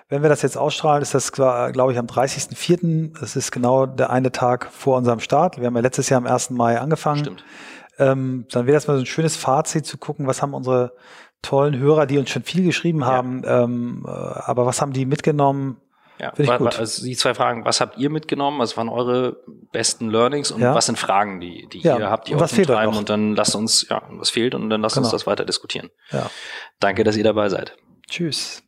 [0.08, 3.18] wenn wir das jetzt ausstrahlen, ist das, glaube ich, am 30.04.
[3.20, 5.58] Das ist genau der eine Tag vor unserem Start.
[5.58, 6.50] Wir haben ja letztes Jahr am 1.
[6.50, 7.20] Mai angefangen.
[7.20, 7.44] Stimmt.
[7.98, 10.94] Ähm, dann wäre das mal so ein schönes Fazit zu gucken, was haben unsere
[11.42, 13.42] tollen Hörer, die uns schon viel geschrieben haben.
[13.44, 13.64] Ja.
[13.64, 15.76] Ähm, äh, aber was haben die mitgenommen?
[16.18, 16.78] Ja, Finde ich gut.
[16.78, 18.60] Also die zwei Fragen, was habt ihr mitgenommen?
[18.60, 19.38] Was waren eure
[19.72, 20.72] besten Learnings und ja.
[20.72, 21.98] was sind Fragen, die, die ja.
[21.98, 24.70] ihr habt, die und was fehlt treiben und dann lasst uns, ja, was fehlt und
[24.70, 25.06] dann lasst genau.
[25.06, 25.90] uns das weiter diskutieren.
[26.12, 26.30] Ja.
[26.78, 27.76] Danke, dass ihr dabei seid.
[28.08, 28.62] Tschüss.